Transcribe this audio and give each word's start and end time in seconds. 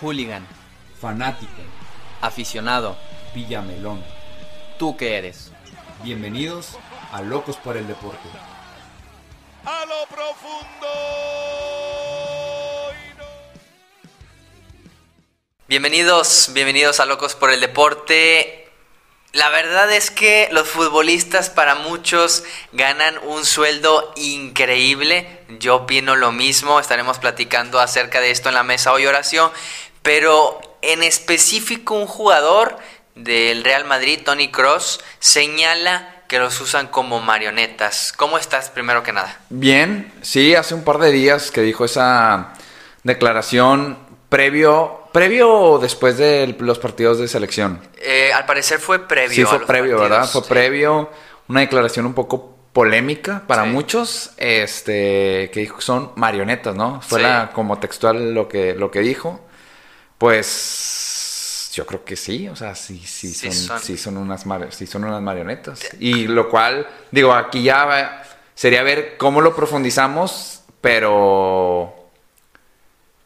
Hooligan. 0.00 0.46
Fanático. 1.00 1.52
Aficionado. 2.20 2.96
Villamelón. 3.34 4.02
¿Tú 4.78 4.96
qué 4.96 5.16
eres? 5.16 5.52
Bienvenidos 6.02 6.78
a 7.12 7.22
Locos 7.22 7.56
por 7.56 7.76
el 7.76 7.86
Deporte. 7.86 8.28
A 9.64 9.84
lo 9.86 10.06
profundo. 10.06 10.88
Bienvenidos, 15.66 16.50
bienvenidos 16.54 17.00
a 17.00 17.04
Locos 17.04 17.34
por 17.34 17.50
el 17.50 17.60
Deporte. 17.60 18.68
La 19.32 19.50
verdad 19.50 19.92
es 19.92 20.10
que 20.10 20.48
los 20.52 20.66
futbolistas 20.66 21.50
para 21.50 21.74
muchos 21.74 22.44
ganan 22.72 23.18
un 23.18 23.44
sueldo 23.44 24.14
increíble. 24.16 25.44
Yo 25.58 25.76
opino 25.76 26.16
lo 26.16 26.32
mismo, 26.32 26.80
estaremos 26.80 27.18
platicando 27.18 27.78
acerca 27.78 28.22
de 28.22 28.30
esto 28.30 28.48
en 28.48 28.54
la 28.54 28.62
mesa 28.62 28.92
hoy 28.92 29.04
oración. 29.04 29.52
Pero 30.02 30.60
en 30.82 31.02
específico 31.02 31.94
un 31.94 32.06
jugador 32.06 32.76
del 33.14 33.64
Real 33.64 33.84
Madrid, 33.84 34.20
Tony 34.24 34.50
Cross, 34.50 35.00
señala 35.18 36.14
que 36.28 36.38
los 36.38 36.60
usan 36.60 36.88
como 36.88 37.20
marionetas. 37.20 38.12
¿Cómo 38.16 38.38
estás 38.38 38.68
primero 38.70 39.02
que 39.02 39.12
nada? 39.12 39.40
Bien, 39.48 40.12
sí, 40.22 40.54
hace 40.54 40.74
un 40.74 40.84
par 40.84 40.98
de 40.98 41.10
días 41.10 41.50
que 41.50 41.62
dijo 41.62 41.84
esa 41.84 42.52
declaración 43.02 43.98
previo, 44.28 45.04
previo 45.12 45.50
o 45.50 45.78
después 45.78 46.18
de 46.18 46.54
los 46.60 46.78
partidos 46.78 47.18
de 47.18 47.28
selección. 47.28 47.80
Eh, 47.96 48.30
al 48.32 48.44
parecer 48.46 48.78
fue 48.78 49.06
previo. 49.08 49.34
Sí, 49.34 49.42
a 49.42 49.46
fue 49.46 49.58
los 49.58 49.66
previo, 49.66 49.96
partidos, 49.96 50.10
¿verdad? 50.18 50.30
Fue 50.30 50.42
sí. 50.42 50.48
previo, 50.48 51.10
una 51.48 51.60
declaración 51.60 52.04
un 52.06 52.14
poco 52.14 52.54
polémica 52.74 53.42
para 53.46 53.64
Sí. 53.64 53.70
muchos, 53.70 54.30
este, 54.36 55.50
que 55.52 55.60
dijo 55.60 55.76
que 55.78 55.82
son 55.82 56.12
marionetas, 56.16 56.76
¿no? 56.76 57.00
Fue 57.00 57.20
Sí. 57.20 57.22
la- 57.24 57.50
como 57.54 57.78
textual 57.78 58.34
lo 58.34 58.46
que, 58.48 58.74
lo 58.74 58.90
que 58.90 59.00
dijo. 59.00 59.40
Pues 60.18 61.70
yo 61.74 61.86
creo 61.86 62.04
que 62.04 62.16
sí, 62.16 62.48
o 62.48 62.56
sea, 62.56 62.74
sí, 62.74 62.98
sí, 63.06 63.32
Sí 63.32 63.52
son, 63.52 63.78
son. 63.78 63.80
sí 63.80 63.96
son 63.96 64.16
unas 64.16 64.46
mar- 64.46 64.72
sí 64.72 64.86
son 64.86 65.04
unas 65.04 65.22
marionetas. 65.22 65.80
Y 66.00 66.26
lo 66.26 66.48
cual, 66.50 66.86
digo, 67.12 67.32
aquí 67.34 67.62
ya 67.62 68.24
sería 68.54 68.82
ver 68.82 69.16
cómo 69.16 69.40
lo 69.40 69.54
profundizamos, 69.54 70.62
pero 70.80 71.94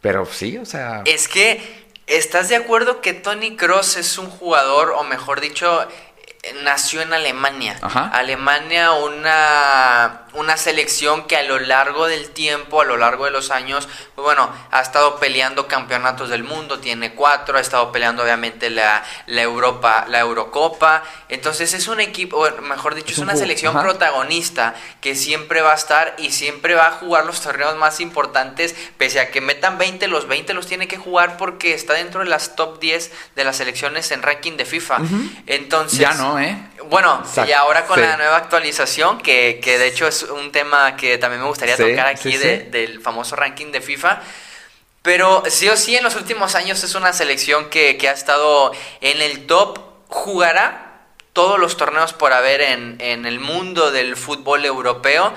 pero 0.00 0.26
sí, 0.26 0.58
o 0.58 0.66
sea, 0.66 1.02
Es 1.06 1.28
que, 1.28 1.86
¿estás 2.06 2.48
de 2.48 2.56
acuerdo 2.56 3.00
que 3.00 3.14
Tony 3.14 3.56
Cross 3.56 3.96
es 3.96 4.18
un 4.18 4.28
jugador, 4.28 4.90
o 4.90 5.04
mejor 5.04 5.40
dicho, 5.40 5.82
eh, 6.42 6.54
nació 6.64 7.02
en 7.02 7.12
Alemania? 7.12 7.78
Ajá. 7.80 8.08
Alemania, 8.08 8.92
una, 8.92 10.21
una 10.34 10.56
selección 10.56 11.26
que 11.26 11.36
a 11.36 11.42
lo 11.42 11.58
largo 11.58 12.06
del 12.06 12.30
tiempo, 12.30 12.80
a 12.80 12.84
lo 12.84 12.96
largo 12.96 13.24
de 13.24 13.30
los 13.30 13.50
años, 13.50 13.88
pues 14.14 14.24
bueno, 14.24 14.50
ha 14.70 14.80
estado 14.80 15.18
peleando 15.18 15.68
campeonatos 15.68 16.30
del 16.30 16.44
mundo, 16.44 16.78
tiene 16.78 17.14
cuatro, 17.14 17.58
ha 17.58 17.60
estado 17.60 17.92
peleando 17.92 18.22
obviamente 18.22 18.70
la, 18.70 19.04
la 19.26 19.42
Europa, 19.42 20.06
la 20.08 20.20
Eurocopa. 20.20 21.02
Entonces 21.28 21.74
es 21.74 21.88
un 21.88 22.00
equipo, 22.00 22.46
mejor 22.62 22.94
dicho, 22.94 23.08
Es 23.08 23.14
es, 23.14 23.18
un 23.18 23.24
una 23.24 23.36
selección 23.36 23.76
ajá. 23.76 23.84
protagonista 23.84 24.74
que 25.00 25.14
siempre 25.14 25.60
va 25.60 25.72
a 25.72 25.76
estar 25.76 26.14
y 26.18 26.32
siempre 26.32 26.74
va 26.74 26.86
a 26.88 26.92
jugar 26.92 27.26
los 27.26 27.40
torneos 27.40 27.76
más 27.76 28.00
importantes, 28.00 28.74
pese 28.98 29.20
a 29.20 29.30
que 29.30 29.40
metan 29.40 29.78
20, 29.78 30.08
los 30.08 30.28
20 30.28 30.54
los 30.54 30.66
tiene 30.66 30.88
que 30.88 30.96
jugar 30.96 31.36
porque 31.36 31.74
está 31.74 31.94
dentro 31.94 32.20
de 32.20 32.30
las 32.30 32.56
top 32.56 32.78
10 32.80 33.10
de 33.36 33.44
las 33.44 33.56
selecciones 33.56 34.10
en 34.10 34.22
ranking 34.22 34.56
de 34.56 34.64
FIFA. 34.64 34.98
Entonces, 35.46 35.98
ya 35.98 36.14
no, 36.14 36.38
¿eh? 36.38 36.56
bueno, 36.88 37.20
Exacto, 37.24 37.50
y 37.50 37.52
ahora 37.52 37.86
con 37.86 37.96
sí. 37.96 38.02
la 38.02 38.16
nueva 38.16 38.36
actualización, 38.36 39.18
que, 39.18 39.60
que 39.62 39.78
de 39.78 39.88
hecho 39.88 40.06
es 40.06 40.21
un 40.24 40.52
tema 40.52 40.96
que 40.96 41.18
también 41.18 41.42
me 41.42 41.48
gustaría 41.48 41.76
Sí, 41.76 41.82
tocar 41.90 42.06
aquí 42.08 42.32
sí, 42.32 42.38
de- 42.38 42.60
sí. 42.64 42.70
del 42.70 43.00
famoso 43.00 43.36
ranking 43.36 43.72
de 43.72 43.80
FIFA. 43.80 44.20
Pero 45.02 45.42
sí 45.48 45.68
o 45.68 45.76
sí, 45.76 45.96
en 45.96 46.04
los 46.04 46.14
últimos 46.14 46.54
años 46.54 46.82
es 46.84 46.94
una 46.94 47.12
selección 47.12 47.70
que, 47.70 47.96
que 47.96 48.08
ha 48.08 48.12
estado 48.12 48.72
en 49.00 49.20
el 49.20 49.46
top, 49.46 49.80
jugará 50.08 51.00
todos 51.32 51.58
los 51.58 51.76
torneos 51.76 52.12
por 52.12 52.32
haber 52.32 52.60
en, 52.60 52.96
en 53.00 53.26
el 53.26 53.40
mundo 53.40 53.90
del 53.90 54.16
fútbol 54.16 54.64
europeo. 54.64 55.32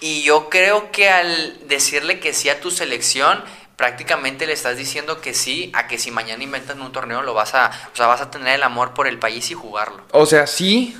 Y 0.00 0.22
yo 0.22 0.50
creo 0.50 0.90
que 0.92 1.08
al 1.08 1.66
decirle 1.68 2.20
que 2.20 2.34
sí 2.34 2.50
a 2.50 2.60
tu 2.60 2.70
selección, 2.70 3.42
prácticamente 3.76 4.46
le 4.46 4.52
estás 4.52 4.76
diciendo 4.76 5.20
que 5.22 5.32
sí 5.32 5.70
a 5.74 5.86
que 5.86 5.98
si 5.98 6.10
mañana 6.10 6.42
inventan 6.44 6.82
un 6.82 6.92
torneo 6.92 7.22
lo 7.22 7.32
vas 7.32 7.54
a, 7.54 7.70
o 7.92 7.96
sea, 7.96 8.06
vas 8.06 8.20
a 8.20 8.30
tener 8.30 8.56
el 8.56 8.62
amor 8.62 8.92
por 8.92 9.06
el 9.06 9.18
país 9.18 9.50
y 9.50 9.54
jugarlo. 9.54 10.02
O 10.12 10.26
sea, 10.26 10.46
sí. 10.46 10.94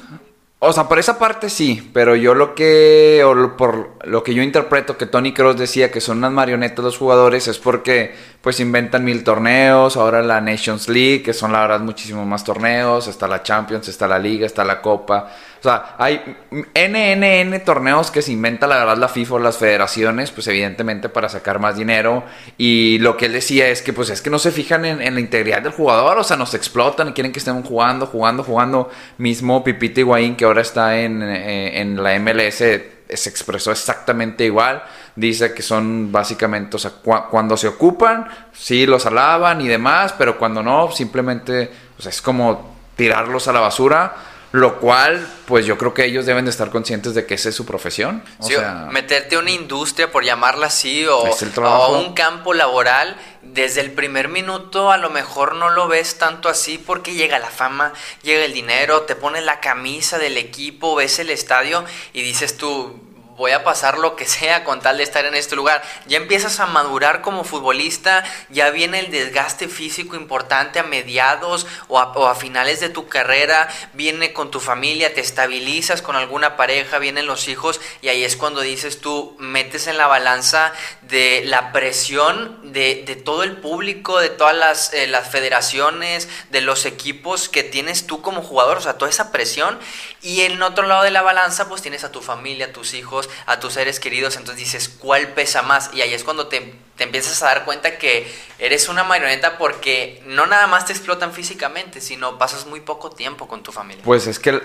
O 0.58 0.72
sea, 0.72 0.88
por 0.88 0.98
esa 0.98 1.18
parte 1.18 1.50
sí, 1.50 1.90
pero 1.92 2.16
yo 2.16 2.34
lo 2.34 2.54
que, 2.54 3.22
o 3.26 3.34
lo- 3.34 3.58
por 3.58 3.90
lo 4.04 4.22
que 4.22 4.32
yo 4.32 4.42
interpreto 4.42 4.96
que 4.96 5.04
Tony 5.04 5.34
Cross 5.34 5.58
decía 5.58 5.90
que 5.90 6.00
son 6.00 6.16
unas 6.18 6.32
marionetas 6.32 6.82
los 6.82 6.96
jugadores 6.96 7.46
es 7.46 7.58
porque 7.58 8.14
pues 8.40 8.58
inventan 8.60 9.04
mil 9.04 9.22
torneos, 9.22 9.98
ahora 9.98 10.22
la 10.22 10.40
Nations 10.40 10.88
League, 10.88 11.22
que 11.22 11.34
son 11.34 11.52
la 11.52 11.60
verdad 11.60 11.80
muchísimos 11.80 12.26
más 12.26 12.42
torneos, 12.42 13.06
está 13.06 13.28
la 13.28 13.42
Champions, 13.42 13.88
está 13.88 14.08
la 14.08 14.18
Liga, 14.18 14.46
está 14.46 14.64
la 14.64 14.80
Copa. 14.80 15.30
O 15.58 15.62
sea, 15.62 15.96
hay 15.98 16.36
NNN 16.74 17.64
torneos 17.64 18.10
que 18.10 18.22
se 18.22 18.32
inventa 18.32 18.66
la 18.66 18.76
verdad 18.78 18.96
la 18.96 19.08
FIFA 19.08 19.34
o 19.34 19.38
las 19.38 19.56
federaciones, 19.58 20.30
pues 20.30 20.46
evidentemente 20.48 21.08
para 21.08 21.28
sacar 21.28 21.58
más 21.58 21.76
dinero. 21.76 22.24
Y 22.58 22.98
lo 22.98 23.16
que 23.16 23.26
él 23.26 23.32
decía 23.32 23.68
es 23.68 23.82
que 23.82 23.92
pues 23.92 24.10
es 24.10 24.22
que 24.22 24.30
no 24.30 24.38
se 24.38 24.52
fijan 24.52 24.84
en, 24.84 25.14
la 25.14 25.20
integridad 25.20 25.62
del 25.62 25.72
jugador, 25.72 26.18
o 26.18 26.24
sea, 26.24 26.36
nos 26.36 26.54
explotan 26.54 27.08
y 27.08 27.12
quieren 27.12 27.32
que 27.32 27.38
estemos 27.38 27.66
jugando, 27.66 28.06
jugando, 28.06 28.42
jugando. 28.44 28.90
Mismo 29.18 29.64
Pipita 29.64 30.00
Higuaín, 30.00 30.36
que 30.36 30.44
ahora 30.44 30.62
está 30.62 30.98
en, 30.98 31.22
eh, 31.22 31.80
en 31.80 32.02
la 32.02 32.18
MLS, 32.18 32.56
se 32.58 33.28
expresó 33.30 33.70
exactamente 33.72 34.44
igual. 34.44 34.82
Dice 35.14 35.54
que 35.54 35.62
son 35.62 36.12
básicamente, 36.12 36.76
o 36.76 36.78
sea, 36.78 36.92
cua- 37.02 37.28
cuando 37.28 37.56
se 37.56 37.68
ocupan, 37.68 38.28
sí 38.52 38.84
los 38.86 39.06
alaban 39.06 39.60
y 39.62 39.68
demás, 39.68 40.14
pero 40.18 40.38
cuando 40.38 40.62
no, 40.62 40.90
simplemente, 40.92 41.70
es 42.04 42.20
como 42.20 42.76
tirarlos 42.96 43.48
a 43.48 43.52
la 43.52 43.60
basura. 43.60 44.14
Lo 44.52 44.78
cual, 44.78 45.26
pues 45.46 45.66
yo 45.66 45.76
creo 45.76 45.92
que 45.92 46.04
ellos 46.04 46.24
deben 46.24 46.44
de 46.44 46.50
estar 46.50 46.70
conscientes 46.70 47.14
de 47.14 47.26
que 47.26 47.34
esa 47.34 47.48
es 47.50 47.54
su 47.54 47.66
profesión. 47.66 48.24
O 48.38 48.46
Sí, 48.46 48.54
sea, 48.54 48.88
meterte 48.90 49.36
a 49.36 49.40
una 49.40 49.50
industria, 49.50 50.10
por 50.10 50.24
llamarla 50.24 50.68
así, 50.68 51.06
o, 51.06 51.24
a 51.64 51.88
un 51.88 52.14
campo 52.14 52.54
laboral, 52.54 53.16
desde 53.42 53.80
el 53.80 53.92
primer 53.92 54.28
minuto 54.28 54.90
a 54.90 54.96
lo 54.98 55.10
mejor 55.10 55.54
no 55.56 55.70
lo 55.70 55.88
ves 55.88 56.18
tanto 56.18 56.48
así 56.48 56.78
porque 56.78 57.14
llega 57.14 57.38
la 57.38 57.50
fama, 57.50 57.92
llega 58.22 58.44
el 58.44 58.52
dinero, 58.52 59.02
te 59.02 59.14
pones 59.14 59.44
la 59.44 59.60
camisa 59.60 60.18
del 60.18 60.38
equipo, 60.38 60.94
ves 60.94 61.18
el 61.18 61.30
estadio 61.30 61.84
y 62.12 62.22
dices 62.22 62.56
tú, 62.56 63.00
voy 63.36 63.52
a 63.52 63.64
pasar 63.64 63.98
lo 63.98 64.16
que 64.16 64.26
sea 64.26 64.64
con 64.64 64.80
tal 64.80 64.98
de 64.98 65.04
estar 65.04 65.24
en 65.24 65.34
este 65.34 65.56
lugar. 65.56 65.82
Ya 66.06 66.16
empiezas 66.16 66.58
a 66.60 66.66
madurar 66.66 67.22
como 67.22 67.44
futbolista, 67.44 68.24
ya 68.48 68.70
viene 68.70 69.00
el 69.00 69.10
desgaste 69.10 69.68
físico 69.68 70.16
importante 70.16 70.78
a 70.78 70.82
mediados 70.82 71.66
o 71.88 71.98
a, 71.98 72.34
finales 72.34 72.80
de 72.80 72.88
tu 72.88 73.08
carrera, 73.08 73.68
viene 73.92 74.32
con 74.32 74.50
tu 74.50 74.60
familia, 74.60 75.14
te 75.14 75.20
estabilizas 75.20 76.02
con 76.02 76.16
alguna 76.16 76.56
pareja, 76.56 76.98
vienen 76.98 77.26
los 77.26 77.48
hijos 77.48 77.80
y 78.02 78.08
ahí 78.08 78.24
es 78.24 78.36
cuando 78.36 78.60
dices 78.60 79.00
tú, 79.00 79.36
metes 79.38 79.86
en 79.86 79.96
la 79.96 80.06
balanza 80.06 80.72
de 81.02 81.42
la 81.44 81.72
presión 81.72 82.72
de, 82.72 83.04
de 83.06 83.16
todo 83.16 83.42
el 83.42 83.56
público, 83.56 84.18
de 84.18 84.30
todas 84.30 84.54
las, 84.54 84.92
eh, 84.92 85.06
las 85.06 85.28
federaciones, 85.28 86.28
de 86.50 86.60
los 86.60 86.84
equipos 86.84 87.48
que 87.48 87.62
tienes 87.62 88.06
tú 88.06 88.22
como 88.22 88.42
jugador, 88.42 88.78
o 88.78 88.80
sea, 88.80 88.98
toda 88.98 89.10
esa 89.10 89.32
presión. 89.32 89.78
Y 90.22 90.42
en 90.42 90.62
otro 90.62 90.86
lado 90.86 91.04
de 91.04 91.10
la 91.10 91.22
balanza, 91.22 91.68
pues 91.68 91.82
tienes 91.82 92.04
a 92.04 92.12
tu 92.12 92.20
familia, 92.20 92.66
a 92.66 92.72
tus 92.72 92.94
hijos, 92.94 93.25
a 93.46 93.60
tus 93.60 93.74
seres 93.74 94.00
queridos. 94.00 94.36
Entonces 94.36 94.64
dices, 94.64 94.88
¿cuál 94.88 95.28
pesa 95.28 95.62
más? 95.62 95.90
Y 95.92 96.00
ahí 96.02 96.14
es 96.14 96.24
cuando 96.24 96.46
te, 96.48 96.74
te 96.96 97.04
empiezas 97.04 97.42
a 97.42 97.46
dar 97.46 97.64
cuenta 97.64 97.98
que 97.98 98.30
eres 98.58 98.88
una 98.88 99.04
marioneta 99.04 99.58
porque 99.58 100.22
no 100.26 100.46
nada 100.46 100.66
más 100.66 100.86
te 100.86 100.92
explotan 100.92 101.32
físicamente, 101.32 102.00
sino 102.00 102.38
pasas 102.38 102.66
muy 102.66 102.80
poco 102.80 103.10
tiempo 103.10 103.46
con 103.48 103.62
tu 103.62 103.72
familia. 103.72 104.02
Pues 104.04 104.26
es 104.26 104.38
que 104.38 104.60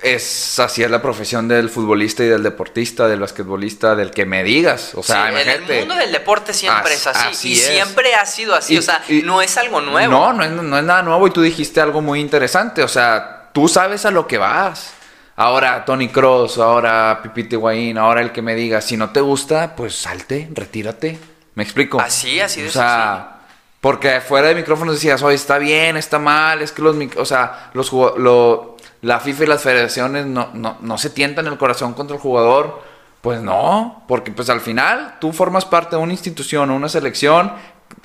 es 0.00 0.58
así 0.60 0.84
es 0.84 0.90
la 0.92 1.02
profesión 1.02 1.48
del 1.48 1.68
futbolista 1.70 2.22
y 2.22 2.28
del 2.28 2.44
deportista, 2.44 3.08
del 3.08 3.18
basquetbolista, 3.18 3.96
del 3.96 4.12
que 4.12 4.24
me 4.26 4.44
digas. 4.44 4.92
O 4.94 5.02
sea, 5.02 5.24
Sí, 5.24 5.28
en 5.32 5.36
el 5.38 5.42
imagínate. 5.48 5.78
mundo 5.80 5.94
del 5.96 6.12
deporte 6.12 6.54
siempre 6.54 6.94
As- 6.94 7.00
es 7.00 7.06
así. 7.08 7.28
así 7.30 7.48
y 7.48 7.58
es. 7.58 7.66
siempre 7.66 8.14
ha 8.14 8.24
sido 8.24 8.54
así. 8.54 8.74
Y- 8.74 8.78
o 8.78 8.82
sea, 8.82 9.02
y- 9.08 9.22
no 9.22 9.42
es 9.42 9.56
algo 9.58 9.80
nuevo. 9.80 10.12
No, 10.12 10.32
no 10.32 10.44
es, 10.44 10.50
no 10.52 10.78
es 10.78 10.84
nada 10.84 11.02
nuevo 11.02 11.26
y 11.26 11.30
tú 11.32 11.42
dijiste 11.42 11.80
algo 11.80 12.00
muy 12.00 12.20
interesante. 12.20 12.84
O 12.84 12.88
sea, 12.88 13.50
tú 13.52 13.66
sabes 13.66 14.04
a 14.04 14.12
lo 14.12 14.28
que 14.28 14.38
vas. 14.38 14.92
Ahora 15.40 15.84
Tony 15.84 16.08
Cross, 16.08 16.58
ahora 16.58 17.20
Pipita 17.22 17.54
Higuaín, 17.54 17.96
ahora 17.96 18.22
el 18.22 18.32
que 18.32 18.42
me 18.42 18.56
diga, 18.56 18.80
si 18.80 18.96
no 18.96 19.10
te 19.10 19.20
gusta, 19.20 19.76
pues 19.76 19.94
salte, 19.94 20.48
retírate. 20.52 21.16
¿Me 21.54 21.62
explico? 21.62 22.00
Así, 22.00 22.40
así 22.40 22.60
de 22.60 22.68
O 22.68 22.72
sea, 22.72 23.38
porque 23.80 24.20
fuera 24.20 24.48
de 24.48 24.56
micrófonos 24.56 24.94
decías, 24.94 25.22
oye, 25.22 25.36
está 25.36 25.58
bien, 25.58 25.96
está 25.96 26.18
mal, 26.18 26.60
es 26.60 26.72
que 26.72 26.82
los, 26.82 26.96
o 27.16 27.24
sea, 27.24 27.70
los 27.72 27.92
lo- 27.92 28.76
la 29.00 29.20
FIFA 29.20 29.44
y 29.44 29.46
las 29.46 29.62
federaciones 29.62 30.26
no, 30.26 30.50
no, 30.54 30.76
no 30.80 30.98
se 30.98 31.10
tientan 31.10 31.46
el 31.46 31.56
corazón 31.56 31.94
contra 31.94 32.16
el 32.16 32.20
jugador. 32.22 32.82
Pues 33.20 33.40
no, 33.40 34.04
porque 34.08 34.30
pues 34.30 34.48
al 34.50 34.60
final 34.60 35.16
tú 35.20 35.32
formas 35.32 35.64
parte 35.64 35.96
de 35.96 36.02
una 36.02 36.12
institución 36.12 36.70
una 36.70 36.88
selección 36.88 37.52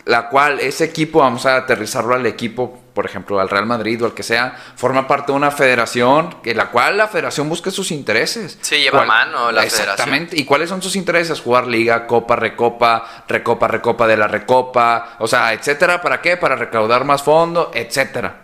la 0.05 0.29
cual 0.29 0.59
ese 0.59 0.83
equipo, 0.85 1.19
vamos 1.19 1.45
a 1.45 1.55
aterrizarlo 1.57 2.13
al 2.15 2.25
equipo, 2.25 2.79
por 2.93 3.05
ejemplo, 3.05 3.39
al 3.39 3.49
Real 3.49 3.65
Madrid 3.65 4.01
o 4.03 4.05
al 4.05 4.13
que 4.13 4.23
sea, 4.23 4.55
forma 4.75 5.07
parte 5.07 5.31
de 5.31 5.37
una 5.37 5.49
federación, 5.51 6.35
que 6.43 6.53
la 6.53 6.69
cual 6.69 6.97
la 6.97 7.07
federación 7.07 7.49
busca 7.49 7.71
sus 7.71 7.91
intereses. 7.91 8.57
Sí, 8.61 8.77
lleva 8.77 8.99
¿Cuál- 8.99 9.07
mano 9.07 9.51
la 9.51 9.61
federación. 9.61 9.89
Exactamente. 9.89 10.37
¿Y 10.39 10.45
cuáles 10.45 10.69
son 10.69 10.81
sus 10.81 10.95
intereses? 10.95 11.39
Jugar 11.41 11.67
liga, 11.67 12.05
copa, 12.07 12.35
recopa, 12.35 13.23
recopa, 13.27 13.67
recopa 13.67 14.07
de 14.07 14.17
la 14.17 14.27
recopa, 14.27 15.15
o 15.19 15.27
sea, 15.27 15.53
etcétera. 15.53 16.01
¿Para 16.01 16.21
qué? 16.21 16.37
Para 16.37 16.55
recaudar 16.55 17.03
más 17.05 17.23
fondo, 17.23 17.71
etcétera. 17.73 18.42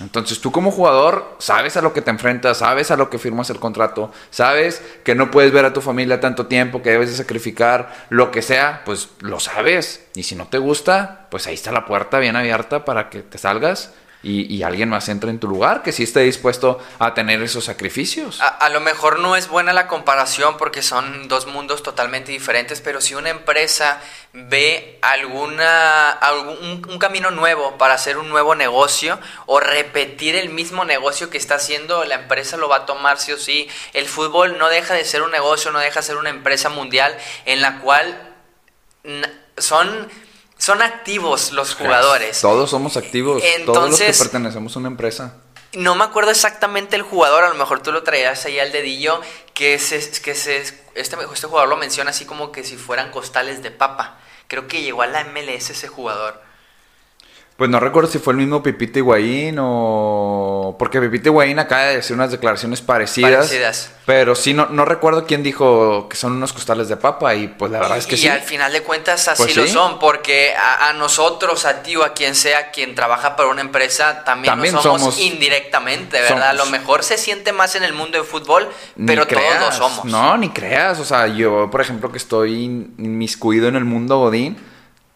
Entonces 0.00 0.40
tú 0.40 0.52
como 0.52 0.70
jugador 0.70 1.36
sabes 1.38 1.76
a 1.76 1.82
lo 1.82 1.94
que 1.94 2.02
te 2.02 2.10
enfrentas, 2.10 2.58
sabes 2.58 2.90
a 2.90 2.96
lo 2.96 3.08
que 3.08 3.18
firmas 3.18 3.48
el 3.48 3.58
contrato, 3.58 4.12
sabes 4.30 4.82
que 5.04 5.14
no 5.14 5.30
puedes 5.30 5.52
ver 5.52 5.64
a 5.64 5.72
tu 5.72 5.80
familia 5.80 6.20
tanto 6.20 6.46
tiempo, 6.46 6.82
que 6.82 6.90
debes 6.90 7.10
de 7.10 7.16
sacrificar 7.16 8.06
lo 8.10 8.30
que 8.30 8.42
sea, 8.42 8.82
pues 8.84 9.08
lo 9.20 9.40
sabes. 9.40 10.06
Y 10.14 10.24
si 10.24 10.34
no 10.34 10.48
te 10.48 10.58
gusta, 10.58 11.26
pues 11.30 11.46
ahí 11.46 11.54
está 11.54 11.72
la 11.72 11.86
puerta 11.86 12.18
bien 12.18 12.36
abierta 12.36 12.84
para 12.84 13.08
que 13.08 13.22
te 13.22 13.38
salgas 13.38 13.92
y, 14.26 14.62
alguien 14.62 14.88
más 14.88 15.08
entre 15.08 15.30
en 15.30 15.38
tu 15.38 15.46
lugar 15.46 15.82
que 15.82 15.92
sí 15.92 16.02
esté 16.02 16.20
dispuesto 16.20 16.82
a 16.98 17.14
tener 17.14 17.40
esos 17.42 17.64
sacrificios. 17.64 18.40
A, 18.40 18.48
a 18.48 18.68
lo 18.68 18.80
mejor 18.80 19.20
no 19.20 19.36
es 19.36 19.48
buena 19.48 19.72
la 19.72 19.86
comparación 19.86 20.56
porque 20.56 20.82
son 20.82 21.28
dos 21.28 21.46
mundos 21.46 21.82
totalmente 21.82 22.32
diferentes, 22.32 22.80
pero 22.80 23.00
si 23.00 23.14
una 23.14 23.30
empresa 23.30 24.00
ve 24.32 24.98
alguna 25.02 26.10
algún, 26.10 26.84
un, 26.88 26.98
camino 26.98 27.30
nuevo 27.30 27.78
para 27.78 27.94
hacer 27.94 28.18
un 28.18 28.28
nuevo 28.28 28.54
negocio 28.54 29.18
o 29.46 29.60
repetir 29.60 30.36
el 30.36 30.50
mismo 30.50 30.84
negocio 30.84 31.30
que 31.30 31.38
está 31.38 31.54
haciendo, 31.54 32.04
la 32.04 32.16
empresa 32.16 32.56
lo 32.56 32.68
va 32.68 32.78
a 32.78 32.86
tomar 32.86 33.18
sí 33.18 33.32
o 33.32 33.38
sí. 33.38 33.68
El 33.92 34.06
fútbol 34.06 34.58
no 34.58 34.68
deja 34.68 34.94
de 34.94 35.04
ser 35.04 35.22
un 35.22 35.30
negocio, 35.30 35.70
no 35.70 35.78
deja 35.78 36.00
de 36.00 36.06
ser 36.06 36.16
una 36.16 36.30
empresa 36.30 36.68
mundial 36.68 37.16
en 37.44 37.60
la 37.62 37.78
cual 37.78 38.34
son 39.56 40.08
son 40.58 40.82
activos 40.82 41.52
los 41.52 41.74
jugadores. 41.74 42.40
Todos 42.40 42.70
somos 42.70 42.96
activos, 42.96 43.42
todos 43.42 43.44
los 43.90 43.98
que 43.98 44.04
Entonces- 44.06 44.18
pertenecemos 44.18 44.74
a 44.76 44.78
una 44.78 44.88
empresa. 44.88 45.34
No 45.72 45.94
me 45.94 46.04
acuerdo 46.04 46.30
exactamente 46.30 46.96
el 46.96 47.02
jugador, 47.02 47.44
a 47.44 47.48
lo 47.48 47.54
mejor 47.54 47.82
tú 47.82 47.92
lo 47.92 48.02
traías 48.02 48.44
ahí 48.46 48.58
al 48.58 48.72
dedillo, 48.72 49.20
que, 49.52 49.78
se, 49.78 49.98
que 50.22 50.34
se, 50.34 50.58
este, 50.58 51.16
este 51.34 51.46
jugador 51.46 51.68
lo 51.68 51.76
menciona 51.76 52.10
así 52.10 52.24
como 52.24 52.50
que 52.50 52.64
si 52.64 52.76
fueran 52.76 53.10
costales 53.10 53.62
de 53.62 53.70
papa. 53.70 54.18
Creo 54.48 54.68
que 54.68 54.80
llegó 54.82 55.02
a 55.02 55.06
la 55.06 55.24
MLS 55.24 55.70
ese 55.70 55.88
jugador. 55.88 56.40
Pues 57.56 57.70
no 57.70 57.80
recuerdo 57.80 58.10
si 58.10 58.18
fue 58.18 58.34
el 58.34 58.38
mismo 58.38 58.62
Pipita 58.62 58.98
Higuaín 58.98 59.56
o... 59.58 60.76
Porque 60.78 61.00
Pipita 61.00 61.30
Higuaín 61.30 61.58
acaba 61.58 61.84
de 61.84 61.96
decir 61.96 62.14
unas 62.14 62.30
declaraciones 62.30 62.82
parecidas. 62.82 63.46
Parecidas. 63.46 63.92
Pero 64.04 64.34
sí, 64.34 64.52
no, 64.52 64.66
no 64.66 64.84
recuerdo 64.84 65.24
quién 65.26 65.42
dijo 65.42 66.06
que 66.08 66.16
son 66.16 66.32
unos 66.34 66.52
costales 66.52 66.88
de 66.88 66.98
papa 66.98 67.34
y 67.34 67.48
pues 67.48 67.72
la 67.72 67.80
verdad 67.80 67.96
es 67.96 68.06
que 68.06 68.16
y 68.16 68.18
sí. 68.18 68.28
al 68.28 68.42
final 68.42 68.72
de 68.72 68.82
cuentas 68.82 69.26
así 69.28 69.42
Pues 69.42 69.56
lo 69.56 69.62
sí. 69.66 69.70
son, 69.70 69.98
porque 69.98 70.54
a, 70.54 70.90
a 70.90 70.92
nosotros, 70.92 71.64
a 71.64 71.82
ti 71.82 71.96
o 71.96 72.04
a 72.04 72.12
quien 72.12 72.34
sea 72.34 72.70
quien 72.72 72.94
trabaja 72.94 73.36
para 73.36 73.48
una 73.48 73.62
empresa, 73.62 74.22
también, 74.22 74.52
También 74.52 74.74
lo 74.74 74.82
somos, 74.82 75.00
somos- 75.00 75.18
indirectamente, 75.20 76.20
¿verdad? 76.20 76.50
A 76.50 76.52
lo 76.52 76.66
mejor 76.66 77.04
se 77.04 77.16
siente 77.16 77.52
más 77.52 77.74
en 77.74 77.84
el 77.84 77.94
mundo 77.94 78.18
del 78.18 78.26
fútbol, 78.26 78.68
Ni 78.96 79.06
pero 79.06 79.26
todos 79.26 79.42
lo 79.60 79.72
somos. 79.72 80.04
No, 80.04 80.36
ni 80.36 80.50
creas. 80.50 81.00
O 81.00 81.04
sea, 81.06 81.26
yo, 81.26 81.70
por 81.70 81.80
ejemplo, 81.80 82.12
que 82.12 82.18
estoy 82.18 82.64
inmiscuido 82.98 83.66
en 83.68 83.76
el 83.76 83.84
mundo 83.86 84.18
Godín, 84.18 84.56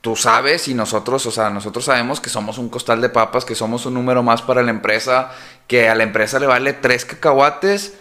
tú 0.00 0.16
sabes 0.16 0.68
y 0.68 0.74
nosotros, 0.74 1.26
o 1.26 1.30
sea, 1.30 1.50
nosotros 1.50 1.84
sabemos 1.84 2.20
que 2.20 2.30
somos 2.30 2.58
un 2.58 2.68
costal 2.68 3.00
de 3.00 3.08
papas, 3.08 3.44
que 3.44 3.54
somos 3.54 3.84
un 3.86 3.94
número 3.94 4.22
más 4.22 4.42
para 4.42 4.62
la 4.62 4.70
empresa, 4.70 5.30
que 5.66 5.88
a 5.88 5.94
la 5.94 6.02
empresa 6.04 6.38
le 6.38 6.46
vale 6.46 6.72
tres 6.72 7.04
cacahuates, 7.04 7.94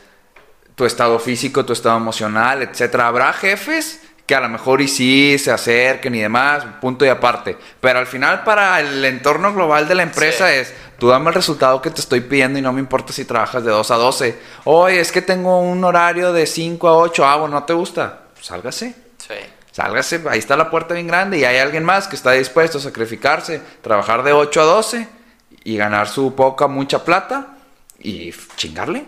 tu 0.75 0.85
estado 0.85 1.19
físico, 1.19 1.65
tu 1.65 1.73
estado 1.73 1.97
emocional, 1.97 2.61
etcétera. 2.61 3.07
Habrá 3.07 3.33
jefes 3.33 4.01
que 4.25 4.35
a 4.35 4.39
lo 4.39 4.47
mejor 4.47 4.79
y 4.79 4.87
sí 4.87 5.37
se 5.39 5.51
acerquen 5.51 6.13
y 6.15 6.19
demás, 6.21 6.63
punto 6.79 7.03
y 7.03 7.09
aparte. 7.09 7.57
Pero 7.81 7.99
al 7.99 8.05
final 8.07 8.43
para 8.43 8.79
el 8.79 9.03
entorno 9.03 9.53
global 9.53 9.87
de 9.87 9.95
la 9.95 10.03
empresa 10.03 10.49
Sí. 10.49 10.53
es, 10.55 10.73
tú 10.99 11.07
dame 11.07 11.29
el 11.29 11.33
resultado 11.33 11.81
que 11.81 11.89
te 11.89 11.99
estoy 11.99 12.21
pidiendo 12.21 12.59
y 12.59 12.61
no 12.61 12.71
me 12.71 12.79
importa 12.79 13.11
si 13.11 13.25
trabajas 13.25 13.63
de 13.63 13.71
2 13.71 13.91
a 13.91 13.95
12. 13.95 14.39
Oye, 14.65 14.99
es 15.01 15.11
que 15.11 15.21
tengo 15.23 15.59
un 15.59 15.83
horario 15.83 16.31
de 16.31 16.45
5 16.45 16.87
a 16.87 16.95
8, 16.97 17.25
ah, 17.25 17.35
bueno, 17.37 17.55
¿no 17.59 17.63
te 17.65 17.73
gusta? 17.73 18.19
Pues 18.35 18.45
sálgase. 18.45 18.95
Sí. 19.17 19.33
Sálgase, 19.79 20.21
ahí 20.29 20.39
está 20.39 20.57
la 20.57 20.69
puerta 20.69 20.93
bien 20.93 21.07
grande 21.07 21.37
y 21.37 21.45
hay 21.45 21.55
alguien 21.55 21.85
más 21.85 22.09
que 22.09 22.17
está 22.17 22.33
dispuesto 22.33 22.79
a 22.79 22.81
sacrificarse, 22.81 23.61
trabajar 23.81 24.23
de 24.23 24.33
8 24.33 24.59
a 24.59 24.65
12 24.65 25.07
y 25.63 25.77
ganar 25.77 26.09
su 26.09 26.35
poca, 26.35 26.67
mucha 26.67 27.05
plata 27.05 27.55
y 27.97 28.33
chingarle. 28.57 29.05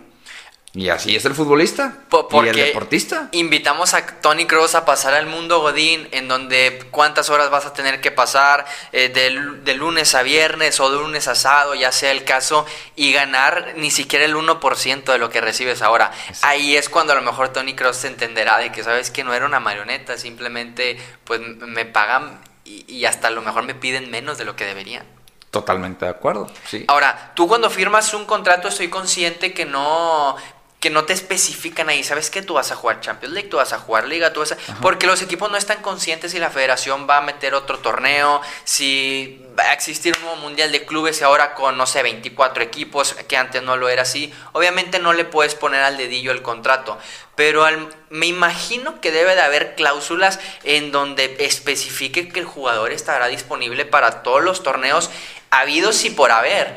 Y 0.74 0.88
así 0.88 1.18
es 1.18 1.26
el 1.26 1.36
futbolista 1.36 1.98
Po- 2.08 2.20
y 2.22 2.24
el 2.24 2.30
porque 2.30 2.64
deportista. 2.64 3.28
Invitamos 3.34 3.94
a 3.94 4.06
Tony 4.22 4.46
Cross 4.46 4.76
a 4.76 4.86
pasar 4.86 5.14
al 5.14 5.26
mundo 5.26 5.60
Godín, 5.60 6.08
en 6.12 6.30
donde 6.30 6.88
cuántas 6.92 7.30
horas 7.30 7.50
vas 7.50 7.66
a 7.66 7.74
tener 7.74 8.00
que 8.00 8.10
pasar, 8.10 8.66
eh, 8.94 9.10
de, 9.10 9.60
de 9.64 9.74
lunes 9.76 10.16
a 10.16 10.24
viernes 10.24 10.80
o 10.80 10.90
de 10.90 10.98
lunes 10.98 11.28
a 11.28 11.36
sábado, 11.36 11.76
ya 11.76 11.92
sea 11.92 12.12
el 12.12 12.24
caso, 12.24 12.66
y 12.96 13.12
ganar 13.12 13.74
ni 13.76 13.92
siquiera 13.92 14.24
el 14.24 14.34
1% 14.36 15.12
de 15.12 15.18
lo 15.18 15.30
que 15.30 15.42
recibes 15.42 15.82
ahora. 15.82 16.12
Ahí 16.42 16.78
es 16.78 16.88
cuando 16.88 17.12
a 17.12 17.18
lo 17.18 17.22
mejor 17.22 17.50
Tony 17.50 17.76
Cross 17.76 17.98
se 17.98 18.08
entenderá 18.08 18.58
de 18.58 18.72
que 18.72 18.82
sabes 18.84 19.12
que 19.12 19.26
no 19.26 19.34
era 19.34 19.46
una 19.46 19.60
marioneta, 19.60 20.18
simplemente 20.18 20.98
pues 21.26 21.42
me 21.42 21.84
pagan 21.86 22.40
y, 22.64 22.86
y 22.88 23.04
hasta 23.04 23.28
a 23.28 23.32
lo 23.32 23.42
mejor 23.42 23.64
me 23.64 23.76
piden 23.76 24.10
menos 24.10 24.38
de 24.38 24.46
lo 24.46 24.56
que 24.56 24.64
deberían. 24.66 25.06
Totalmente 25.50 26.06
de 26.06 26.12
acuerdo, 26.12 26.50
sí. 26.66 26.86
Ahora, 26.88 27.34
tú 27.36 27.46
cuando 27.46 27.70
firmas 27.70 28.14
un 28.14 28.24
contrato 28.24 28.70
estoy 28.70 28.88
consciente 28.88 29.54
que 29.54 29.66
no 29.66 30.38
que 30.82 30.90
no 30.90 31.06
te 31.06 31.14
especifican 31.14 31.90
ahí, 31.90 32.04
sabes 32.04 32.30
que 32.32 32.42
tú 32.42 32.56
vas 32.56 32.72
a 32.72 32.76
jugar 32.76 33.00
Champions 33.02 33.34
League, 33.36 33.50
tú 33.50 33.58
vas 33.58 33.72
a 33.72 33.78
jugar 33.78 34.08
Liga, 34.08 34.34
tú 34.34 34.40
vas 34.40 34.52
a... 34.54 34.58
Porque 34.82 35.06
los 35.06 35.22
equipos 35.22 35.50
no 35.52 35.56
están 35.56 35.82
conscientes 35.84 36.32
si 36.32 36.40
la 36.40 36.50
federación 36.50 37.08
va 37.08 37.18
a 37.18 37.22
meter 37.22 37.54
otro 37.54 37.78
torneo, 37.80 38.42
si 38.64 39.46
va 39.58 39.66
a 39.66 39.74
existir 39.74 40.16
un 40.18 40.24
nuevo 40.24 40.38
Mundial 40.38 40.72
de 40.72 40.84
Clubes 40.86 41.22
y 41.22 41.24
ahora 41.24 41.54
con, 41.54 41.78
no 41.78 41.86
sé, 41.86 42.02
24 42.02 42.64
equipos, 42.64 43.14
que 43.28 43.38
antes 43.38 43.62
no 43.62 43.78
lo 43.78 43.90
era 43.90 44.02
así. 44.02 44.34
Obviamente 44.54 44.98
no 44.98 45.14
le 45.14 45.24
puedes 45.24 45.54
poner 45.54 45.84
al 45.84 45.98
dedillo 45.98 46.32
el 46.32 46.42
contrato, 46.42 46.98
pero 47.36 47.64
al- 47.64 47.88
me 48.10 48.26
imagino 48.26 49.00
que 49.02 49.12
debe 49.12 49.36
de 49.36 49.42
haber 49.42 49.76
cláusulas 49.76 50.40
en 50.64 50.92
donde 50.92 51.36
especifique 51.42 52.30
que 52.30 52.40
el 52.40 52.46
jugador 52.48 52.92
estará 52.92 53.28
disponible 53.28 53.86
para 53.86 54.24
todos 54.24 54.42
los 54.42 54.64
torneos 54.64 55.12
habidos 55.52 56.04
y 56.06 56.10
por 56.10 56.32
haber. 56.32 56.76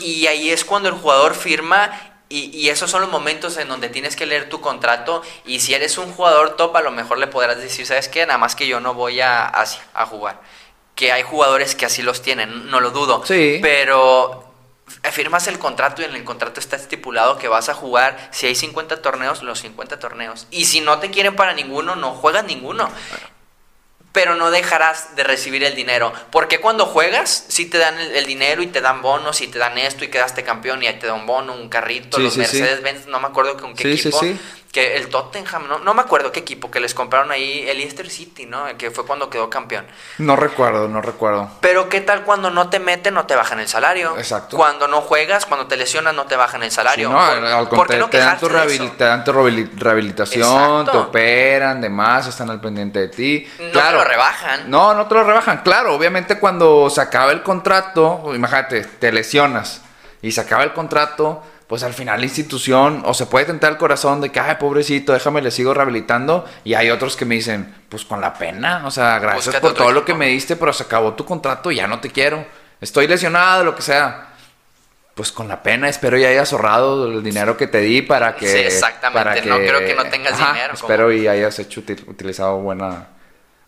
Y 0.00 0.26
ahí 0.28 0.48
es 0.50 0.64
cuando 0.64 0.88
el 0.88 0.94
jugador 0.94 1.34
firma 1.34 1.90
y, 2.34 2.50
y 2.56 2.68
esos 2.68 2.90
son 2.90 3.00
los 3.02 3.10
momentos 3.10 3.56
en 3.58 3.68
donde 3.68 3.88
tienes 3.88 4.16
que 4.16 4.26
leer 4.26 4.48
tu 4.48 4.60
contrato 4.60 5.22
y 5.44 5.60
si 5.60 5.74
eres 5.74 5.98
un 5.98 6.12
jugador 6.12 6.56
top 6.56 6.76
a 6.76 6.82
lo 6.82 6.90
mejor 6.90 7.18
le 7.18 7.28
podrás 7.28 7.58
decir, 7.58 7.86
¿sabes 7.86 8.08
qué? 8.08 8.26
Nada 8.26 8.38
más 8.38 8.56
que 8.56 8.66
yo 8.66 8.80
no 8.80 8.94
voy 8.94 9.20
a, 9.20 9.46
a, 9.46 9.64
a 9.94 10.06
jugar. 10.06 10.40
Que 10.94 11.12
hay 11.12 11.22
jugadores 11.22 11.74
que 11.74 11.86
así 11.86 12.02
los 12.02 12.22
tienen, 12.22 12.70
no 12.70 12.80
lo 12.80 12.90
dudo. 12.90 13.24
Sí. 13.24 13.58
Pero 13.62 14.52
firmas 15.12 15.46
el 15.46 15.58
contrato 15.58 16.02
y 16.02 16.04
en 16.06 16.14
el 16.14 16.24
contrato 16.24 16.60
está 16.60 16.76
estipulado 16.76 17.38
que 17.38 17.48
vas 17.48 17.68
a 17.68 17.74
jugar, 17.74 18.28
si 18.32 18.46
hay 18.46 18.54
50 18.54 19.02
torneos, 19.02 19.42
los 19.42 19.60
50 19.60 19.98
torneos. 19.98 20.46
Y 20.50 20.64
si 20.64 20.80
no 20.80 20.98
te 20.98 21.10
quieren 21.10 21.36
para 21.36 21.54
ninguno, 21.54 21.96
no 21.96 22.12
juegas 22.12 22.44
ninguno. 22.44 22.88
Pero 24.14 24.36
no 24.36 24.50
dejarás 24.50 25.14
de 25.16 25.24
recibir 25.24 25.62
el 25.64 25.74
dinero. 25.74 26.10
Porque 26.30 26.58
cuando 26.60 26.86
juegas, 26.86 27.44
sí 27.48 27.66
te 27.66 27.78
dan 27.78 27.98
el, 27.98 28.12
el 28.14 28.24
dinero 28.24 28.62
y 28.62 28.68
te 28.68 28.80
dan 28.80 29.02
bonos 29.02 29.40
y 29.42 29.48
te 29.48 29.58
dan 29.58 29.76
esto 29.76 30.04
y 30.04 30.08
quedaste 30.08 30.44
campeón 30.44 30.82
y 30.82 30.86
ahí 30.86 30.98
te 30.98 31.08
da 31.08 31.14
un 31.14 31.26
bono, 31.26 31.52
un 31.52 31.68
carrito, 31.68 32.16
Sí, 32.18 32.22
los 32.22 32.34
sí, 32.34 32.44
sí. 32.46 32.58
Mercedes-Benz, 32.60 33.06
no 33.08 33.18
me 33.20 33.26
acuerdo 33.26 33.56
con 33.58 33.74
qué 33.74 33.82
Sí, 33.82 33.98
sí, 33.98 34.08
equipo. 34.08 34.38
Que 34.74 34.96
el 34.96 35.08
Tottenham, 35.08 35.68
no, 35.68 35.78
no 35.78 35.94
me 35.94 36.00
acuerdo 36.02 36.32
qué 36.32 36.40
equipo, 36.40 36.68
que 36.68 36.80
les 36.80 36.94
compraron 36.94 37.30
ahí 37.30 37.64
el 37.68 37.78
Leicester 37.78 38.10
City, 38.10 38.44
¿no? 38.44 38.64
Que 38.76 38.90
fue 38.90 39.06
cuando 39.06 39.30
quedó 39.30 39.48
campeón. 39.48 39.86
No 40.18 40.34
recuerdo, 40.34 40.88
no 40.88 41.00
recuerdo. 41.00 41.48
Pero 41.60 41.88
¿qué 41.88 42.00
tal 42.00 42.24
cuando 42.24 42.50
no 42.50 42.68
te 42.70 42.80
meten, 42.80 43.14
no 43.14 43.24
te 43.24 43.36
bajan 43.36 43.60
el 43.60 43.68
salario? 43.68 44.18
Exacto. 44.18 44.56
Cuando 44.56 44.88
no 44.88 45.00
juegas, 45.00 45.46
cuando 45.46 45.68
te 45.68 45.76
lesionas, 45.76 46.12
no 46.12 46.24
te 46.26 46.34
bajan 46.34 46.64
el 46.64 46.72
salario. 46.72 47.06
Sí, 47.08 47.14
no, 47.14 47.20
¿Por- 47.20 47.28
al, 47.36 47.46
al 47.46 47.68
por 47.68 47.86
qué 47.86 47.98
contrario, 48.00 48.04
no 48.04 48.10
te, 48.10 48.18
dan 48.18 48.38
tu 48.40 48.48
te 48.96 49.04
dan 49.04 49.22
tu 49.24 49.32
rehabili- 49.32 49.70
rehabilitación, 49.76 50.80
Exacto. 50.80 50.90
te 50.90 50.98
operan, 50.98 51.80
demás, 51.80 52.26
están 52.26 52.50
al 52.50 52.60
pendiente 52.60 52.98
de 52.98 53.08
ti. 53.08 53.48
No 53.72 53.80
te 53.80 53.92
lo 53.92 54.02
rebajan. 54.02 54.68
No, 54.68 54.92
no 54.92 55.06
te 55.06 55.14
lo 55.14 55.22
rebajan. 55.22 55.58
Claro, 55.62 55.94
obviamente 55.94 56.40
cuando 56.40 56.90
se 56.90 57.00
acaba 57.00 57.30
el 57.30 57.44
contrato, 57.44 58.32
imagínate, 58.34 58.80
te 58.82 59.12
lesionas 59.12 59.82
y 60.20 60.32
se 60.32 60.40
acaba 60.40 60.64
el 60.64 60.72
contrato, 60.72 61.42
pues 61.66 61.82
al 61.82 61.94
final 61.94 62.20
la 62.20 62.26
institución 62.26 63.02
o 63.06 63.14
se 63.14 63.26
puede 63.26 63.46
tentar 63.46 63.72
el 63.72 63.78
corazón 63.78 64.20
de 64.20 64.30
que, 64.30 64.38
ay, 64.40 64.56
pobrecito, 64.60 65.12
déjame, 65.12 65.40
le 65.42 65.50
sigo 65.50 65.72
rehabilitando. 65.74 66.44
Y 66.62 66.74
hay 66.74 66.90
otros 66.90 67.16
que 67.16 67.24
me 67.24 67.34
dicen, 67.36 67.74
pues 67.88 68.04
con 68.04 68.20
la 68.20 68.34
pena, 68.34 68.82
o 68.86 68.90
sea, 68.90 69.18
gracias 69.18 69.46
Búscate 69.46 69.60
por 69.60 69.74
todo 69.74 69.92
lo 69.92 70.04
que 70.04 70.14
me 70.14 70.26
diste, 70.28 70.56
pero 70.56 70.72
se 70.72 70.82
acabó 70.84 71.14
tu 71.14 71.24
contrato, 71.24 71.70
ya 71.70 71.86
no 71.86 72.00
te 72.00 72.10
quiero. 72.10 72.44
Estoy 72.80 73.06
lesionado, 73.06 73.64
lo 73.64 73.74
que 73.74 73.82
sea. 73.82 74.28
Pues 75.14 75.30
con 75.30 75.46
la 75.46 75.62
pena, 75.62 75.88
espero 75.88 76.18
ya 76.18 76.28
hayas 76.28 76.52
ahorrado 76.52 77.06
el 77.06 77.22
dinero 77.22 77.56
que 77.56 77.68
te 77.68 77.78
di 77.78 78.02
para 78.02 78.34
que... 78.34 78.48
Sí, 78.48 78.58
exactamente, 78.58 79.12
para 79.24 79.40
no 79.46 79.56
creo 79.58 79.78
que 79.86 79.94
no 79.94 80.04
tengas 80.10 80.36
dinero, 80.36 80.74
Espero 80.74 81.04
como- 81.04 81.12
y 81.12 81.28
hayas 81.28 81.56
hecho 81.60 81.80
util- 81.82 82.02
utilizado 82.08 82.58
buena... 82.58 83.06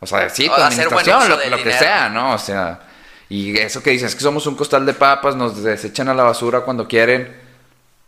O 0.00 0.06
sea, 0.06 0.28
sí, 0.28 0.46
tu 0.48 0.54
administración, 0.54 1.28
lo, 1.28 1.56
lo 1.56 1.62
que 1.62 1.72
sea, 1.72 2.08
¿no? 2.08 2.34
O 2.34 2.38
sea, 2.38 2.80
y 3.28 3.56
eso 3.58 3.80
que 3.82 3.90
dicen, 3.90 4.08
es 4.08 4.14
que 4.16 4.20
somos 4.22 4.46
un 4.48 4.56
costal 4.56 4.84
de 4.84 4.92
papas, 4.92 5.36
nos 5.36 5.62
desechan 5.62 6.08
a 6.08 6.14
la 6.14 6.24
basura 6.24 6.60
cuando 6.62 6.86
quieren. 6.88 7.45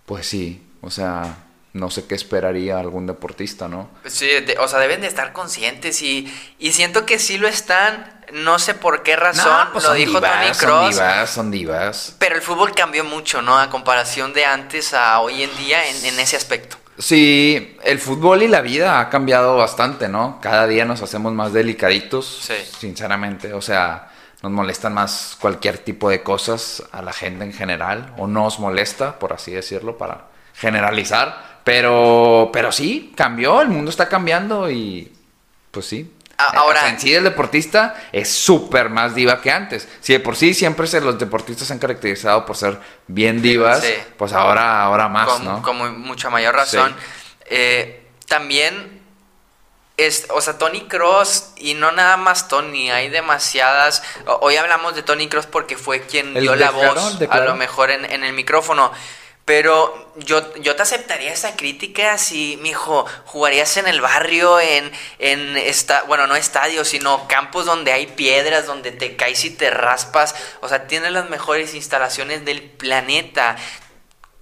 Pues 0.08 0.26
sí, 0.26 0.60
o 0.80 0.90
sea, 0.90 1.44
no 1.74 1.90
sé 1.90 2.06
qué 2.06 2.16
esperaría 2.16 2.78
algún 2.80 3.06
deportista, 3.06 3.68
¿no? 3.68 3.90
Sí, 4.06 4.26
de- 4.26 4.56
o 4.58 4.66
sea, 4.66 4.80
deben 4.80 5.02
de 5.02 5.06
estar 5.06 5.32
conscientes 5.32 6.02
y, 6.02 6.34
y 6.58 6.72
siento 6.72 7.06
que 7.06 7.20
sí 7.20 7.38
lo 7.38 7.46
están. 7.46 8.16
No 8.32 8.58
sé 8.58 8.74
por 8.74 9.02
qué 9.02 9.16
razón 9.16 9.46
No, 9.66 9.72
pues 9.72 9.84
lo 9.84 9.90
son 9.90 9.96
dijo 9.98 10.14
divas, 10.20 10.32
Tony 10.42 10.54
Son 10.54 10.68
Cross. 10.68 10.90
divas, 10.94 11.30
son 11.30 11.50
divas. 11.50 12.16
Pero 12.18 12.34
el 12.36 12.42
fútbol 12.42 12.74
cambió 12.74 13.04
mucho, 13.04 13.40
¿no? 13.40 13.58
A 13.58 13.70
comparación 13.70 14.32
de 14.34 14.44
antes 14.44 14.92
a 14.94 15.20
hoy 15.20 15.42
en 15.44 15.56
día 15.56 15.86
en, 15.88 16.04
en 16.04 16.18
ese 16.20 16.36
aspecto. 16.36 16.76
Sí, 16.98 17.76
el 17.84 17.98
fútbol 18.00 18.42
y 18.42 18.48
la 18.48 18.60
vida 18.60 18.98
ha 19.00 19.08
cambiado 19.08 19.56
bastante, 19.56 20.08
¿no? 20.08 20.40
Cada 20.42 20.66
día 20.66 20.84
nos 20.84 21.00
hacemos 21.00 21.32
más 21.32 21.52
delicaditos, 21.52 22.26
Sí. 22.42 22.54
sinceramente. 22.78 23.52
O 23.52 23.62
sea, 23.62 24.08
nos 24.42 24.50
molestan 24.50 24.94
más 24.94 25.36
cualquier 25.40 25.78
tipo 25.78 26.10
de 26.10 26.22
cosas 26.22 26.82
a 26.90 27.00
la 27.02 27.12
gente 27.12 27.44
en 27.44 27.52
general, 27.52 28.12
o 28.18 28.26
nos 28.26 28.58
molesta, 28.58 29.18
por 29.18 29.32
así 29.32 29.52
decirlo, 29.52 29.96
para 29.96 30.26
generalizar. 30.54 31.60
Pero, 31.64 32.50
pero 32.52 32.72
sí, 32.72 33.12
cambió, 33.14 33.60
el 33.60 33.68
mundo 33.68 33.90
está 33.90 34.08
cambiando 34.08 34.70
y 34.70 35.12
pues 35.70 35.86
sí. 35.86 36.12
Eh, 36.40 36.42
ahora- 36.54 36.78
o 36.78 36.83
sea, 36.83 36.90
en 36.90 37.00
sí 37.00 37.12
el 37.14 37.25
deportista 37.25 37.95
es 38.12 38.33
súper 38.33 38.90
más 38.90 39.14
diva 39.14 39.40
que 39.40 39.50
antes. 39.50 39.88
Si 40.00 40.12
de 40.12 40.21
por 40.21 40.37
sí 40.37 40.54
siempre 40.54 40.87
se, 40.87 41.00
los 41.00 41.18
deportistas 41.18 41.66
se 41.66 41.73
han 41.73 41.78
caracterizado 41.80 42.47
por 42.47 42.57
ser 42.57 42.78
bien 43.09 43.42
divas, 43.42 43.80
Sí. 43.83 43.92
pues 44.16 44.33
ahora, 44.33 44.83
ahora 44.85 45.09
más, 45.09 45.28
con, 45.28 45.45
¿no? 45.45 45.62
con 45.62 45.76
mu- 45.76 45.90
mucha 45.99 46.30
mayor 46.30 46.54
razón. 46.54 46.95
Sí. 46.97 47.04
Eh, 47.50 48.07
también, 48.28 49.00
es, 49.97 50.26
o 50.30 50.40
sea, 50.40 50.59
Tony 50.59 50.83
Cross, 50.87 51.54
y 51.57 51.75
no 51.75 51.90
nada 51.90 52.16
más 52.16 52.47
Tony, 52.47 52.88
hay 52.90 53.09
demasiadas. 53.09 54.02
Hoy 54.40 54.54
hablamos 54.57 54.95
de 54.95 55.02
Tony 55.02 55.28
Cross 55.28 55.47
porque 55.47 55.76
fue 55.76 56.02
quien 56.02 56.37
El 56.37 56.42
dio 56.45 56.54
la 56.54 56.71
voz, 56.71 57.18
declaró. 57.18 57.42
a 57.42 57.47
lo 57.47 57.57
mejor 57.57 57.90
en, 57.90 58.04
en 58.04 58.23
el 58.23 58.33
micrófono. 58.33 58.92
Pero 59.48 60.12
yo, 60.16 60.54
yo 60.56 60.76
te 60.76 60.82
aceptaría 60.82 61.32
esa 61.32 61.56
crítica 61.56 62.18
si, 62.18 62.58
mijo, 62.60 63.06
jugarías 63.24 63.78
en 63.78 63.88
el 63.88 64.00
barrio, 64.00 64.60
en, 64.60 64.92
en 65.18 65.56
esta, 65.56 66.02
bueno, 66.02 66.26
no 66.26 66.36
estadios, 66.36 66.86
sino 66.88 67.26
campos 67.26 67.64
donde 67.64 67.92
hay 67.92 68.08
piedras, 68.08 68.66
donde 68.66 68.92
te 68.92 69.16
caes 69.16 69.44
y 69.46 69.50
te 69.50 69.70
raspas. 69.70 70.34
O 70.60 70.68
sea, 70.68 70.86
tienes 70.86 71.12
las 71.12 71.30
mejores 71.30 71.74
instalaciones 71.74 72.44
del 72.44 72.62
planeta 72.62 73.56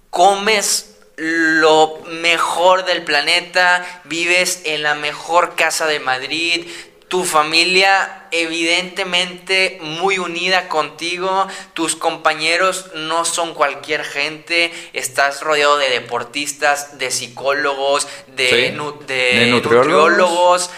comes 0.09 0.97
lo 1.15 1.99
mejor 2.07 2.85
del 2.85 3.03
planeta, 3.03 4.01
vives 4.03 4.61
en 4.65 4.83
la 4.83 4.93
mejor 4.93 5.55
casa 5.55 5.87
de 5.87 5.99
Madrid, 5.99 6.67
tu 7.07 7.23
familia 7.23 8.25
evidentemente 8.31 9.77
muy 9.81 10.19
unida 10.19 10.67
contigo, 10.67 11.47
tus 11.73 11.95
compañeros 11.95 12.91
no 12.95 13.25
son 13.25 13.53
cualquier 13.53 14.03
gente, 14.03 14.71
estás 14.93 15.41
rodeado 15.41 15.77
de 15.77 15.89
deportistas, 15.89 16.97
de 16.97 17.11
psicólogos, 17.11 18.07
de, 18.35 18.49
Sí, 18.49 18.75
nu- 18.75 18.99
de 19.07 19.15
de 19.15 19.45
nutriólogos. 19.47 19.87
nutriólogos, 20.11 20.69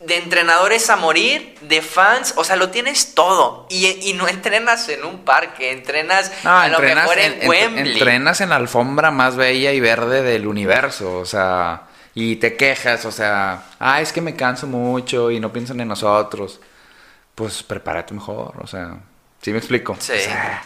de 0.00 0.16
entrenadores 0.18 0.90
a 0.90 0.96
morir, 0.96 1.54
de 1.62 1.80
fans, 1.80 2.34
o 2.36 2.44
sea, 2.44 2.56
lo 2.56 2.68
tienes 2.68 3.14
todo. 3.14 3.66
Y, 3.70 3.86
y 4.10 4.12
no 4.12 4.28
entrenas 4.28 4.86
en 4.90 5.02
un 5.04 5.24
parque, 5.24 5.70
entrenas 5.70 6.30
No, 6.44 6.50
a 6.58 6.68
lo 6.68 6.74
entrenas 6.74 7.04
mejor 7.04 7.18
en, 7.20 7.32
en, 7.32 7.42
en- 7.42 7.48
Wembley. 7.48 7.92
entrenas 7.94 8.40
en 8.42 8.50
la 8.50 8.56
alfombra 8.56 9.10
más 9.10 9.36
bella 9.36 9.72
y 9.72 9.80
verde 9.80 10.20
del 10.22 10.46
universo, 10.46 11.16
o 11.16 11.24
sea, 11.24 11.84
y 12.14 12.36
te 12.36 12.56
quejas, 12.56 13.04
o 13.04 13.12
sea, 13.12 13.64
ah, 13.78 14.00
es 14.00 14.12
que 14.12 14.20
me 14.20 14.36
canso 14.36 14.66
mucho 14.66 15.30
y 15.30 15.40
no 15.40 15.52
piensan 15.52 15.80
en 15.80 15.88
nosotros. 15.88 16.60
Pues 17.34 17.62
prepárate 17.64 18.14
mejor, 18.14 18.54
o 18.62 18.66
sea, 18.66 18.98
¿sí 19.42 19.50
me 19.50 19.58
explico? 19.58 19.96
Sí. 19.98 20.12
O 20.12 20.20
sea, 20.20 20.62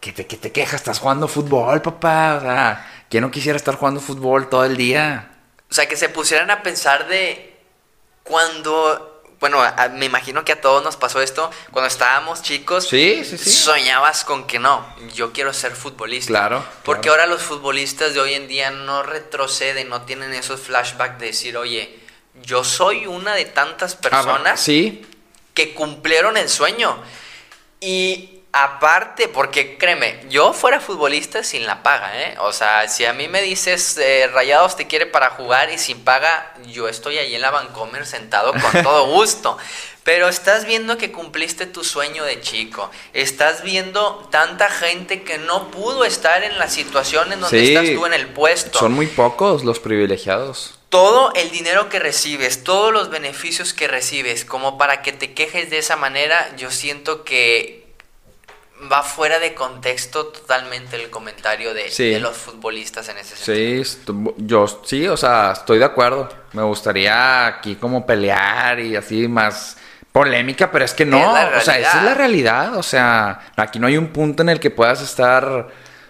que 0.00 0.12
te, 0.12 0.26
que 0.26 0.36
te 0.36 0.52
quejas, 0.52 0.74
estás 0.74 0.98
jugando 0.98 1.26
fútbol, 1.26 1.80
papá, 1.80 2.36
o 2.36 2.40
sea, 2.42 2.86
¿quién 3.08 3.22
no 3.22 3.30
quisiera 3.30 3.56
estar 3.56 3.76
jugando 3.76 4.00
fútbol 4.00 4.50
todo 4.50 4.66
el 4.66 4.76
día? 4.76 5.30
O 5.70 5.74
sea, 5.74 5.88
que 5.88 5.96
se 5.96 6.10
pusieran 6.10 6.50
a 6.50 6.62
pensar 6.62 7.08
de 7.08 7.56
cuando, 8.22 9.13
bueno, 9.44 9.60
a- 9.62 9.88
me 9.90 10.06
imagino 10.06 10.42
que 10.42 10.52
a 10.52 10.60
todos 10.62 10.82
nos 10.82 10.96
pasó 10.96 11.20
esto, 11.20 11.50
cuando 11.70 11.88
estábamos 11.88 12.40
chicos, 12.40 12.88
Sí, 12.88 13.22
sí, 13.26 13.36
sí. 13.36 13.50
soñabas 13.52 14.24
con 14.24 14.46
que 14.46 14.58
no, 14.58 14.86
yo 15.12 15.32
quiero 15.34 15.52
ser 15.52 15.72
futbolista. 15.72 16.28
Claro, 16.28 16.64
Porque 16.82 17.08
claro. 17.08 17.20
ahora 17.24 17.26
los 17.34 17.42
futbolistas 17.42 18.14
de 18.14 18.20
hoy 18.20 18.32
en 18.32 18.48
día 18.48 18.70
no 18.70 19.02
retroceden, 19.02 19.90
no 19.90 20.00
tienen 20.02 20.32
esos 20.32 20.60
flashbacks 20.62 21.18
de 21.20 21.26
decir, 21.26 21.58
oye, 21.58 21.94
yo 22.42 22.64
soy 22.64 23.06
una 23.06 23.34
de 23.34 23.44
tantas 23.44 23.94
personas 23.96 24.52
Ah, 24.54 24.56
sí, 24.56 25.04
que 25.52 25.74
cumplieron 25.74 26.38
el 26.38 26.48
sueño. 26.48 26.96
Y 27.80 28.33
aparte, 28.56 29.26
porque 29.28 29.76
créeme, 29.76 30.20
yo 30.28 30.52
fuera 30.52 30.78
futbolista 30.78 31.42
sin 31.42 31.66
la 31.66 31.82
paga, 31.82 32.22
¿eh? 32.22 32.36
O 32.38 32.52
sea, 32.52 32.88
si 32.88 33.04
a 33.04 33.12
mí 33.12 33.26
me 33.26 33.42
dices, 33.42 33.98
eh, 33.98 34.30
Rayados 34.32 34.76
te 34.76 34.86
quiere 34.86 35.06
para 35.06 35.30
jugar 35.30 35.70
y 35.72 35.78
sin 35.78 36.04
paga, 36.04 36.54
yo 36.68 36.88
estoy 36.88 37.18
ahí 37.18 37.34
en 37.34 37.40
la 37.40 37.50
Vancomer 37.50 38.06
sentado 38.06 38.52
con 38.52 38.82
todo 38.84 39.06
gusto. 39.12 39.58
Pero 40.04 40.28
estás 40.28 40.66
viendo 40.66 40.98
que 40.98 41.10
cumpliste 41.10 41.66
tu 41.66 41.82
sueño 41.82 42.24
de 42.24 42.40
chico. 42.42 42.90
Estás 43.14 43.62
viendo 43.62 44.28
tanta 44.30 44.68
gente 44.70 45.22
que 45.22 45.38
no 45.38 45.70
pudo 45.70 46.04
estar 46.04 46.44
en 46.44 46.58
la 46.58 46.68
situación 46.68 47.32
en 47.32 47.40
donde 47.40 47.58
Sí. 47.58 47.74
estás 47.74 47.92
tú 47.94 48.06
en 48.06 48.12
el 48.12 48.28
puesto 48.28 48.78
son 48.78 48.92
muy 48.92 49.06
pocos 49.06 49.64
los 49.64 49.80
privilegiados. 49.80 50.78
todo 50.90 51.32
el 51.34 51.50
dinero 51.50 51.88
que 51.88 51.98
recibes, 51.98 52.62
todos 52.62 52.92
los 52.92 53.10
beneficios 53.10 53.72
que 53.74 53.88
recibes, 53.88 54.44
como 54.44 54.78
para 54.78 55.02
que 55.02 55.12
te 55.12 55.32
quejes 55.34 55.70
de 55.70 55.78
esa 55.78 55.96
manera, 55.96 56.54
yo 56.56 56.70
siento 56.70 57.24
que 57.24 57.83
va 58.92 59.02
fuera 59.02 59.38
de 59.38 59.54
contexto 59.54 60.26
totalmente 60.26 60.96
el 61.02 61.10
comentario 61.10 61.72
de, 61.74 61.90
Sí. 61.90 62.10
de 62.10 62.20
los 62.20 62.36
futbolistas 62.36 63.08
en 63.08 63.18
ese 63.18 63.36
sentido. 63.36 63.84
Sí, 63.84 63.98
yo 64.38 64.82
sí, 64.84 65.06
o 65.08 65.16
sea, 65.16 65.52
estoy 65.52 65.78
de 65.78 65.84
acuerdo. 65.84 66.28
Me 66.52 66.62
gustaría 66.62 67.46
aquí 67.46 67.76
como 67.76 68.04
pelear 68.06 68.80
y 68.80 68.96
así 68.96 69.26
más 69.28 69.76
polémica, 70.12 70.70
pero 70.70 70.84
es 70.84 70.94
que 70.94 71.04
no, 71.04 71.36
Es 71.36 71.56
o 71.56 71.60
sea, 71.64 71.78
esa 71.78 71.98
es 71.98 72.04
la 72.04 72.14
realidad, 72.14 72.76
o 72.76 72.82
sea, 72.82 73.40
aquí 73.56 73.78
no 73.80 73.86
hay 73.88 73.96
un 73.96 74.08
punto 74.08 74.42
en 74.42 74.48
el 74.48 74.60
que 74.60 74.70
puedas 74.70 75.00
estar, 75.02 75.68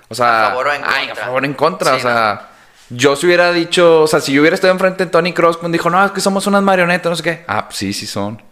o 0.08 0.14
sea, 0.14 0.46
A 0.46 0.48
favor 0.50 0.66
o 0.68 0.72
en 0.74 0.82
ay, 0.84 1.06
contra. 1.06 1.22
a 1.22 1.26
favor 1.26 1.42
o 1.42 1.46
en 1.46 1.54
contra, 1.54 1.90
Sí, 1.92 1.96
o 1.96 2.00
sea, 2.00 2.48
yo 2.90 3.16
si 3.16 3.24
hubiera 3.26 3.50
dicho, 3.52 4.02
o 4.02 4.06
sea, 4.06 4.20
si 4.20 4.32
yo 4.34 4.42
hubiera 4.42 4.54
estado 4.56 4.72
enfrente 4.74 5.06
de 5.06 5.10
Tony 5.10 5.32
Cross, 5.32 5.58
dijo, 5.70 5.88
no, 5.88 6.04
es 6.04 6.12
que 6.12 6.20
somos 6.20 6.46
unas 6.46 6.62
marionetas, 6.62 7.08
no 7.08 7.16
sé 7.16 7.22
qué. 7.22 7.44
Ah, 7.48 7.64
pues 7.64 7.78
sí, 7.78 7.92
sí 7.94 8.06
son. 8.06 8.42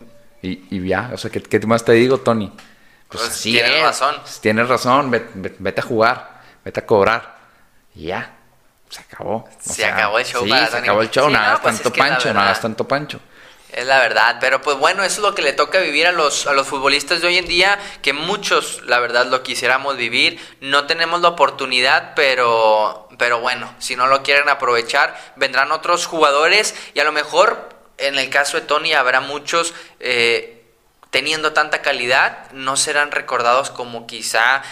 Y, 0.41 0.65
y 0.71 0.89
ya, 0.89 1.11
o 1.13 1.19
sea, 1.19 1.31
¿qué, 1.31 1.43
qué 1.43 1.61
más 1.67 1.85
te 1.85 1.93
digo, 1.93 2.17
Tony? 2.19 2.51
Pues, 3.13 3.25
Pues 3.25 3.35
así 3.35 3.53
tienes 3.53 3.73
es. 3.73 3.83
razón. 3.83 4.17
Tienes 4.41 4.69
razón, 4.69 5.11
ve- 5.11 5.29
ve- 5.35 5.55
vete, 5.59 5.81
a 5.81 5.85
jugar, 5.85 6.41
vete 6.65 6.81
a 6.81 6.87
cobrar. 6.87 7.37
Y 7.95 8.07
ya, 8.07 8.35
se 8.89 9.01
acabó. 9.03 9.37
O 9.37 9.49
Se 9.61 9.85
acabó 9.85 10.19
el 10.19 10.25
show 10.25 10.43
Sí, 10.45 10.51
para 10.51 10.65
se 10.67 10.71
Tony. 10.73 10.83
acabó 10.83 11.03
el 11.03 11.11
show, 11.11 11.27
Sí, 11.29 11.33
no 11.35 11.39
pues 11.41 11.63
tanto 11.63 11.89
es 11.89 11.95
que 11.95 12.01
la 12.01 12.09
pancho, 12.09 12.29
verdad. 12.29 12.43
hagas 12.45 12.61
tanto 12.63 12.89
pancho. 12.89 13.21
Es 13.71 13.87
la 13.87 14.01
verdad, 14.01 14.37
pero 14.39 14.61
pues 14.61 14.77
bueno, 14.77 15.03
eso 15.03 15.17
es 15.23 15.27
lo 15.29 15.35
que 15.35 15.41
le 15.41 15.55
toca 15.55 15.79
vivir 15.79 16.07
a 16.07 16.13
los, 16.13 16.47
a 16.47 16.53
los 16.53 16.67
futbolistas 16.67 17.23
de 17.23 17.27
hoy 17.29 17.39
en 17.39 17.47
día, 17.47 17.79
que 18.03 18.13
muchos, 18.13 18.83
la 18.85 18.99
verdad, 19.01 19.27
lo 19.27 19.43
quisiéramos 19.43 19.97
vivir. 19.97 20.39
No 20.61 20.87
tenemos 20.87 21.23
la 21.23 21.29
oportunidad, 21.29 22.13
pero, 22.15 23.09
pero 23.19 23.41
bueno, 23.41 23.75
si 23.79 23.97
no 23.97 24.09
lo 24.09 24.23
quieren 24.23 24.51
aprovechar, 24.51 25.19
vendrán 25.37 25.73
otros 25.73 26.05
jugadores 26.05 26.75
y 26.93 27.01
a 27.01 27.05
lo 27.05 27.13
mejor, 27.13 27.71
en 27.97 28.19
el 28.19 28.29
caso 28.29 28.59
de 28.59 28.67
Tony, 28.67 28.93
habrá 28.93 29.21
muchos 29.21 29.73
eh, 30.01 30.62
teniendo 31.13 31.55
tanta 31.55 31.83
calidad, 31.83 32.51
no 32.53 32.77
serán 32.77 33.13
recordados 33.13 33.71
como 33.71 34.09
quizá 34.09 34.65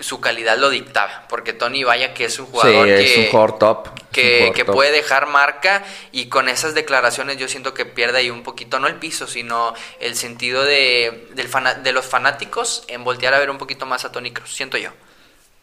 su 0.00 0.20
calidad 0.20 0.58
lo 0.58 0.70
dictaba, 0.70 1.26
porque 1.28 1.52
Tony 1.52 1.84
vaya 1.84 2.14
que 2.14 2.26
es 2.26 2.40
un 2.40 2.48
Sí, 2.52 2.52
jugador 2.52 2.94
que 2.94 3.04
es 3.04 3.16
un 3.16 3.26
jugador 3.26 3.58
top. 3.58 3.88
un 3.88 4.06
que, 4.12 4.24
jugador 4.28 4.54
que 4.54 4.64
top. 4.64 4.74
puede 4.74 4.92
dejar 4.92 5.26
marca 5.28 5.84
y 6.12 6.28
con 6.28 6.48
esas 6.48 6.74
declaraciones 6.74 7.36
yo 7.38 7.48
siento 7.48 7.74
que 7.74 7.86
pierde 7.86 8.18
ahí 8.18 8.30
un 8.30 8.42
poquito, 8.42 8.80
no 8.80 8.88
el 8.88 8.96
piso, 8.96 9.26
sino 9.28 9.74
el 10.00 10.16
sentido 10.16 10.64
de, 10.64 11.28
del 11.34 11.48
de 11.82 11.92
los 11.92 12.06
fanáticos 12.06 12.84
en 12.88 13.04
voltear 13.04 13.34
a 13.34 13.38
ver 13.40 13.50
un 13.50 13.58
poquito 13.58 13.86
más 13.86 14.04
a 14.04 14.12
Tony 14.12 14.32
Cruz, 14.32 14.54
siento 14.54 14.78
yo. 14.78 14.90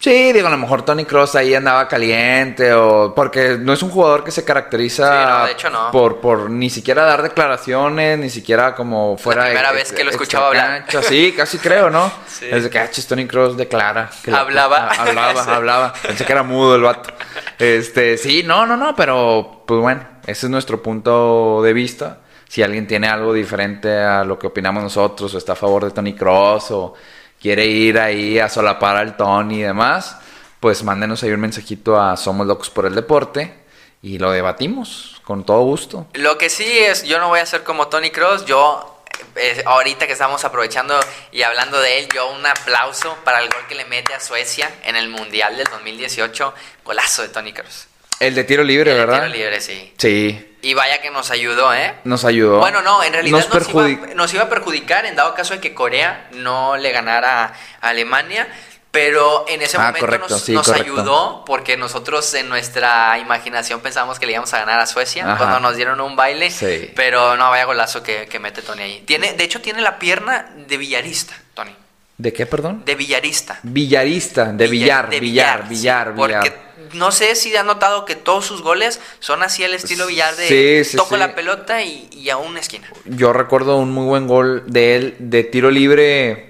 Sí, 0.02 0.34
digo, 0.34 0.48
a 0.48 0.50
lo 0.50 0.58
mejor 0.58 0.82
Tony 0.82 1.06
Cross 1.06 1.36
ahí 1.36 1.54
andaba 1.54 1.88
caliente 1.88 2.74
o 2.74 3.14
porque 3.14 3.58
no 3.60 3.72
es 3.72 3.84
un 3.84 3.92
jugador 3.92 4.24
que 4.24 4.32
se 4.32 4.44
caracteriza 4.44 5.06
Sí, 5.26 5.30
no, 5.32 5.46
de 5.46 5.52
hecho 5.52 5.70
no. 5.70 5.92
por 5.92 6.20
por 6.20 6.50
ni 6.50 6.72
siquiera 6.72 7.04
dar 7.04 7.22
declaraciones, 7.22 8.18
ni 8.18 8.32
siquiera 8.32 8.74
como 8.74 9.16
fuera 9.18 9.44
primera 9.46 9.70
ex- 9.70 9.76
vez 9.78 9.92
que 9.94 10.04
lo 10.04 10.10
escuchaba 10.10 10.48
hablar. 10.48 10.86
Sí, 11.04 11.34
casi 11.38 11.60
creo, 11.60 11.92
¿no? 11.92 12.12
Sí. 12.28 12.48
Desde 12.48 12.72
que 12.72 12.80
ah, 12.80 12.90
Tony 13.08 13.28
Cross 13.28 13.56
declara 13.56 14.10
que 14.24 14.32
la- 14.32 14.40
Hablaba. 14.40 14.88
hablaba, 14.98 15.44
Sí. 15.44 15.50
hablaba. 15.52 15.94
Pensé 16.02 16.26
que 16.26 16.32
era 16.34 16.42
mudo 16.42 16.76
el 16.76 16.82
vato. 16.82 17.12
Este, 17.60 18.18
sí, 18.18 18.42
no, 18.44 18.66
no, 18.66 18.76
no, 18.78 18.96
pero 18.96 19.64
pues 19.68 19.80
bueno, 19.82 20.02
ese 20.26 20.48
es 20.48 20.50
nuestro 20.50 20.82
punto 20.82 21.62
de 21.62 21.74
vista. 21.74 22.18
Si 22.50 22.64
alguien 22.64 22.88
tiene 22.88 23.08
algo 23.08 23.34
diferente 23.34 24.00
a 24.00 24.24
lo 24.24 24.40
que 24.40 24.48
opinamos 24.48 24.82
nosotros 24.82 25.32
o 25.34 25.38
está 25.38 25.54
a 25.54 25.56
favor 25.56 25.86
de 25.86 25.92
Tony 25.92 26.16
Cross 26.16 26.72
o 26.72 26.94
quiere 27.42 27.66
ir 27.66 28.00
ahí 28.00 28.40
a 28.40 28.48
solapar 28.50 28.98
al 28.98 29.18
Tony 29.18 29.60
y 29.60 29.64
demás, 29.64 30.18
pues 30.60 30.84
mándenos 30.84 31.24
ahí 31.24 31.32
un 31.32 31.40
mensajito 31.40 32.00
a 32.00 32.16
Somos 32.16 32.46
Locos 32.46 32.70
por 32.70 32.86
el 32.86 32.96
Deporte 32.96 33.62
y 34.02 34.20
lo 34.20 34.32
debatimos 34.32 35.22
con 35.24 35.46
todo 35.46 35.62
gusto. 35.62 36.08
Lo 36.14 36.38
que 36.38 36.50
sí 36.50 36.66
es, 36.80 37.04
yo 37.04 37.20
no 37.20 37.30
voy 37.30 37.40
a 37.40 37.46
ser 37.46 37.64
como 37.64 37.88
Tony 37.88 38.12
Cross, 38.12 38.46
yo 38.46 39.04
eh, 39.36 39.64
ahorita 39.66 40.08
que 40.08 40.14
estamos 40.14 40.44
aprovechando 40.46 41.00
y 41.32 41.44
hablando 41.44 41.80
de 41.80 42.00
él, 42.00 42.08
yo 42.14 42.30
un 42.32 42.46
aplauso 42.46 43.16
para 43.24 43.40
el 43.40 43.50
gol 43.50 43.66
que 43.68 43.76
le 43.76 43.86
mete 43.86 44.14
a 44.14 44.20
Suecia 44.20 44.70
en 44.84 44.96
el 44.96 45.10
Mundial 45.10 45.58
del 45.58 45.68
2018, 45.68 46.54
golazo 46.84 47.22
de 47.24 47.30
Tony 47.30 47.54
Cross. 47.54 47.88
El 48.22 48.36
de 48.36 48.44
tiro 48.44 48.64
libre, 48.64 48.92
El 48.92 48.98
de 48.98 49.06
¿verdad? 49.06 49.24
tiro 49.26 49.36
libre, 49.36 49.60
sí. 49.62 49.94
Sí, 49.98 50.56
Y 50.62 50.74
vaya 50.74 51.02
que 51.02 51.10
nos 51.12 51.32
ayudó, 51.32 51.74
¿eh? 51.74 51.96
nos 52.04 52.24
ayudó. 52.24 52.60
Bueno, 52.60 52.82
no, 52.82 53.04
en 53.04 53.14
realidad 53.14 53.40
nos 53.40 53.50
nos, 53.54 53.70
iba, 53.70 54.08
nos 54.16 54.34
iba 54.34 54.44
a 54.44 54.50
perjudicar 54.50 55.06
en 55.06 55.16
dado 55.16 55.34
caso 55.34 55.54
de 55.56 55.60
que 55.60 55.74
Corea 55.74 56.28
no 56.34 56.78
le 56.78 56.92
ganara 56.92 57.54
a 57.82 57.90
Alemania. 57.90 58.48
Pero 58.92 59.46
en 59.48 59.62
ese 59.62 59.78
Ah, 59.78 59.84
momento 59.88 60.00
correcto, 60.02 60.28
nos, 60.30 60.42
sí, 60.42 60.52
nos 60.52 60.68
correcto. 60.68 60.92
ayudó 60.94 61.46
porque 61.46 61.78
nosotros 61.78 62.34
en 62.34 62.50
nuestra 62.50 63.18
imaginación 63.20 63.80
pensamos 63.80 64.20
que 64.20 64.26
le 64.26 64.34
íbamos 64.34 64.54
a 64.54 64.60
ganar 64.60 64.82
a 64.82 64.86
Suecia 64.86 65.24
Ajá. 65.26 65.38
cuando 65.38 65.62
nos 65.62 65.78
dieron 65.78 66.02
un 66.02 66.18
baile. 66.18 66.52
Sí. 66.52 66.92
Pero 66.94 67.38
no, 67.38 67.50
vaya 67.50 67.64
golazo 67.64 68.04
que, 68.04 68.28
que 68.28 68.38
mete 68.40 68.62
Tony 68.62 68.82
ahí. 68.82 69.04
Tiene, 69.08 69.32
de 69.32 69.44
hecho, 69.46 69.62
tiene 69.62 69.80
la 69.82 69.98
pierna 69.98 70.50
de 70.68 70.76
villarista, 70.76 71.34
Tony. 71.54 71.74
¿De 72.18 72.34
qué, 72.34 72.46
perdón? 72.46 72.84
De 72.84 72.96
villarista. 72.96 73.60
Villarista, 73.64 74.46
de 74.52 74.68
billar, 74.68 75.10
billar, 75.10 75.70
billar, 75.70 76.14
billar. 76.14 76.14
Porque 76.14 76.54
no 76.94 77.12
sé 77.12 77.36
si 77.36 77.56
han 77.56 77.66
notado 77.68 78.06
que 78.06 78.16
todos 78.16 78.46
sus 78.46 78.62
goles 78.62 79.00
son 79.20 79.44
así 79.44 79.64
al 79.64 79.74
estilo 79.74 80.08
billar 80.08 80.36
de 80.36 80.48
Sí, 80.84 80.92
sí, 80.92 80.98
toco 80.98 81.16
sí. 81.16 81.20
la 81.20 81.36
pelota 81.36 81.82
y, 81.82 82.10
y 82.12 82.30
a 82.30 82.38
una 82.38 82.60
esquina. 82.60 82.88
Yo 83.06 83.34
recuerdo 83.34 83.78
un 83.78 83.92
muy 83.92 84.06
buen 84.06 84.28
gol 84.28 84.64
de 84.68 84.96
él 84.96 85.16
de 85.20 85.44
tiro 85.44 85.70
libre. 85.72 86.48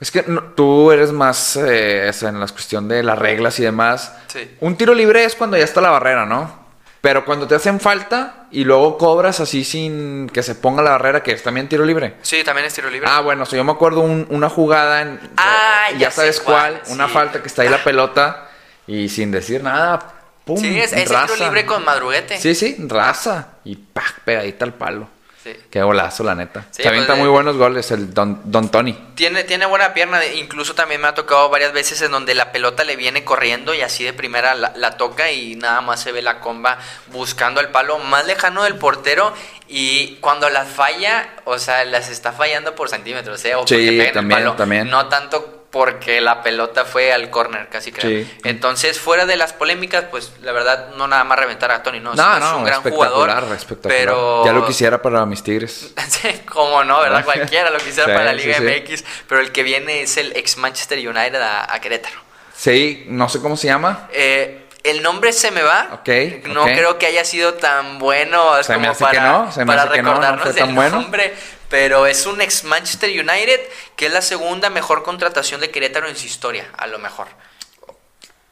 Es 0.00 0.10
que 0.10 0.22
no- 0.26 0.42
tú 0.54 0.92
eres 0.92 1.10
más 1.12 1.56
eh, 1.56 2.10
en 2.22 2.38
la 2.40 2.46
cuestión 2.46 2.86
de 2.88 3.02
las 3.02 3.18
reglas 3.18 3.58
y 3.58 3.62
demás. 3.64 4.12
Un 4.60 4.76
tiro 4.76 4.94
libre 4.94 5.24
es 5.24 5.34
cuando 5.34 5.56
ya 5.56 5.64
está 5.64 5.80
la 5.80 5.90
barrera, 5.90 6.24
¿no? 6.26 6.66
Pero 7.00 7.24
cuando 7.24 7.46
te 7.46 7.54
hacen 7.54 7.78
falta 7.78 8.46
y 8.50 8.64
luego 8.64 8.98
cobras 8.98 9.38
así 9.38 9.62
sin 9.64 10.28
que 10.30 10.42
se 10.42 10.56
ponga 10.56 10.82
la 10.82 10.90
barrera, 10.90 11.22
que 11.22 11.30
es 11.32 11.42
también 11.44 11.68
tiro 11.68 11.84
libre. 11.84 12.16
Sí, 12.22 12.42
también 12.44 12.66
es 12.66 12.74
tiro 12.74 12.90
libre. 12.90 13.08
Ah, 13.10 13.20
bueno, 13.20 13.44
o 13.44 13.46
sea, 13.46 13.56
yo 13.56 13.62
me 13.64 13.70
acuerdo 13.72 14.00
un- 14.00 14.26
una 14.30 14.48
jugada 14.48 15.02
en. 15.02 15.20
Ah, 15.36 15.86
ya, 15.96 16.10
sabes 16.10 16.40
cuál, 16.40 16.80
cuál, 16.80 16.92
una 16.92 17.06
sí. 17.06 17.12
falta 17.12 17.40
que 17.40 17.46
está 17.46 17.62
ahí 17.62 17.68
la 17.68 17.82
pelota 17.84 18.47
y 18.88 19.08
sin 19.08 19.30
decir 19.30 19.62
nada, 19.62 20.00
pum. 20.44 20.58
sí, 20.58 20.78
es, 20.80 20.92
es 20.92 21.08
raza. 21.08 21.34
tiro 21.34 21.44
libre 21.46 21.64
con 21.66 21.84
madruguete. 21.84 22.38
Sí, 22.40 22.54
sí, 22.56 22.74
raza. 22.88 23.48
Y 23.64 23.76
¡pac! 23.76 24.20
pegadita 24.24 24.64
al 24.64 24.74
palo. 24.74 25.08
Sí. 25.44 25.52
Qué 25.70 25.80
golazo, 25.82 26.24
la 26.24 26.34
neta. 26.34 26.66
Sí, 26.72 26.82
Se 26.82 26.88
avienta 26.88 27.12
pues, 27.12 27.18
muy 27.20 27.26
de- 27.26 27.32
buenos 27.32 27.56
goles 27.56 27.88
el 27.92 28.12
Don, 28.12 28.40
Don 28.50 28.70
Tony. 28.70 28.92
Tiene, 29.14 29.44
tiene 29.44 29.66
buena 29.66 29.94
pierna, 29.94 30.24
incluso 30.26 30.74
también 30.74 31.00
me 31.00 31.06
ha 31.06 31.14
tocado 31.14 31.48
varias 31.48 31.72
veces 31.72 32.02
en 32.02 32.10
donde 32.10 32.34
la 32.34 32.50
pelota 32.50 32.82
le 32.82 32.96
viene 32.96 33.22
corriendo 33.24 33.72
y 33.72 33.80
así 33.80 34.02
de 34.02 34.12
primera 34.12 34.54
la, 34.56 34.72
la 34.74 34.96
toca 34.96 35.30
y 35.30 35.54
nada 35.54 35.80
más 35.80 36.00
se 36.02 36.10
ve 36.10 36.22
la 36.22 36.40
comba 36.40 36.78
buscando 37.12 37.60
el 37.60 37.68
palo 37.68 37.98
más 38.00 38.26
lejano 38.26 38.64
del 38.64 38.74
portero 38.76 39.32
y 39.68 40.16
cuando 40.16 40.50
las 40.50 40.68
falla, 40.68 41.28
o 41.44 41.58
sea, 41.58 41.84
las 41.84 42.08
está 42.10 42.32
fallando 42.32 42.74
por 42.74 42.88
centímetros, 42.88 43.42
¿eh? 43.44 43.54
O 43.54 43.60
Sí, 43.66 43.74
porque 43.74 43.88
en 43.88 44.00
el 44.08 44.12
también, 44.12 44.40
palo, 44.40 44.54
también. 44.54 44.90
No 44.90 45.06
tanto 45.06 45.57
porque 45.70 46.20
la 46.22 46.42
pelota 46.42 46.84
fue 46.86 47.12
al 47.12 47.28
córner, 47.30 47.68
casi 47.68 47.92
creo. 47.92 48.24
Sí. 48.24 48.38
Entonces, 48.44 48.98
fuera 48.98 49.26
de 49.26 49.36
las 49.36 49.52
polémicas, 49.52 50.04
pues 50.10 50.32
la 50.40 50.52
verdad, 50.52 50.90
no 50.96 51.06
nada 51.08 51.24
más 51.24 51.38
reventar 51.38 51.70
a 51.70 51.82
Tony, 51.82 52.00
no, 52.00 52.14
No, 52.14 52.34
es 52.36 52.40
no, 52.40 52.58
un 52.58 52.64
gran 52.64 52.78
espectacular, 52.78 53.12
jugador. 53.12 53.56
espectacular. 53.56 53.98
Pero 53.98 54.44
Ya 54.46 54.52
lo 54.52 54.66
quisiera 54.66 55.02
para 55.02 55.26
mis 55.26 55.42
tigres. 55.42 55.92
Sí, 56.08 56.40
cómo 56.50 56.82
no, 56.84 57.00
¿verdad? 57.00 57.22
Cualquiera 57.24 57.68
lo 57.70 57.78
quisiera 57.78 58.04
Sí, 58.06 58.12
para 58.12 58.24
la 58.24 58.32
Liga 58.32 58.56
sí. 58.58 58.64
MX, 58.64 59.04
pero 59.28 59.40
el 59.42 59.52
que 59.52 59.62
viene 59.62 60.02
es 60.02 60.16
el 60.16 60.34
ex 60.36 60.56
Manchester 60.56 60.98
United 61.06 61.40
a, 61.40 61.72
a 61.74 61.80
Querétaro. 61.80 62.16
Sí, 62.56 63.04
no 63.08 63.28
sé 63.28 63.40
cómo 63.40 63.56
se 63.56 63.66
llama. 63.68 64.08
Eh, 64.12 64.64
el 64.84 65.02
nombre 65.02 65.32
se 65.32 65.50
me 65.50 65.62
va. 65.62 65.88
Ok, 65.92 66.08
No 66.46 66.62
ok. 66.62 66.68
creo 66.70 66.98
que 66.98 67.06
haya 67.06 67.24
sido 67.24 67.54
tan 67.54 67.98
bueno 67.98 68.62
Se 68.62 68.72
me 68.72 68.78
como 68.78 68.90
hace 68.92 69.04
para, 69.04 69.12
que 69.12 69.20
no, 69.26 69.52
se 69.52 69.60
me 69.60 69.66
para 69.66 69.82
hace 69.82 69.92
que 69.92 70.02
no, 70.02 70.08
no 70.08 70.14
recordarnos 70.14 70.42
fue 70.44 70.54
tan 70.54 70.68
el 70.70 70.74
bueno. 70.74 71.00
nombre. 71.02 71.34
Pero 71.68 72.06
es 72.06 72.24
un 72.26 72.40
ex 72.40 72.64
Manchester 72.64 73.10
United 73.10 73.60
que 73.96 74.06
es 74.06 74.12
la 74.12 74.22
segunda 74.22 74.70
mejor 74.70 75.02
contratación 75.02 75.60
de 75.60 75.70
Querétaro 75.70 76.08
en 76.08 76.16
su 76.16 76.26
historia, 76.26 76.66
a 76.76 76.86
lo 76.86 76.98
mejor. 76.98 77.26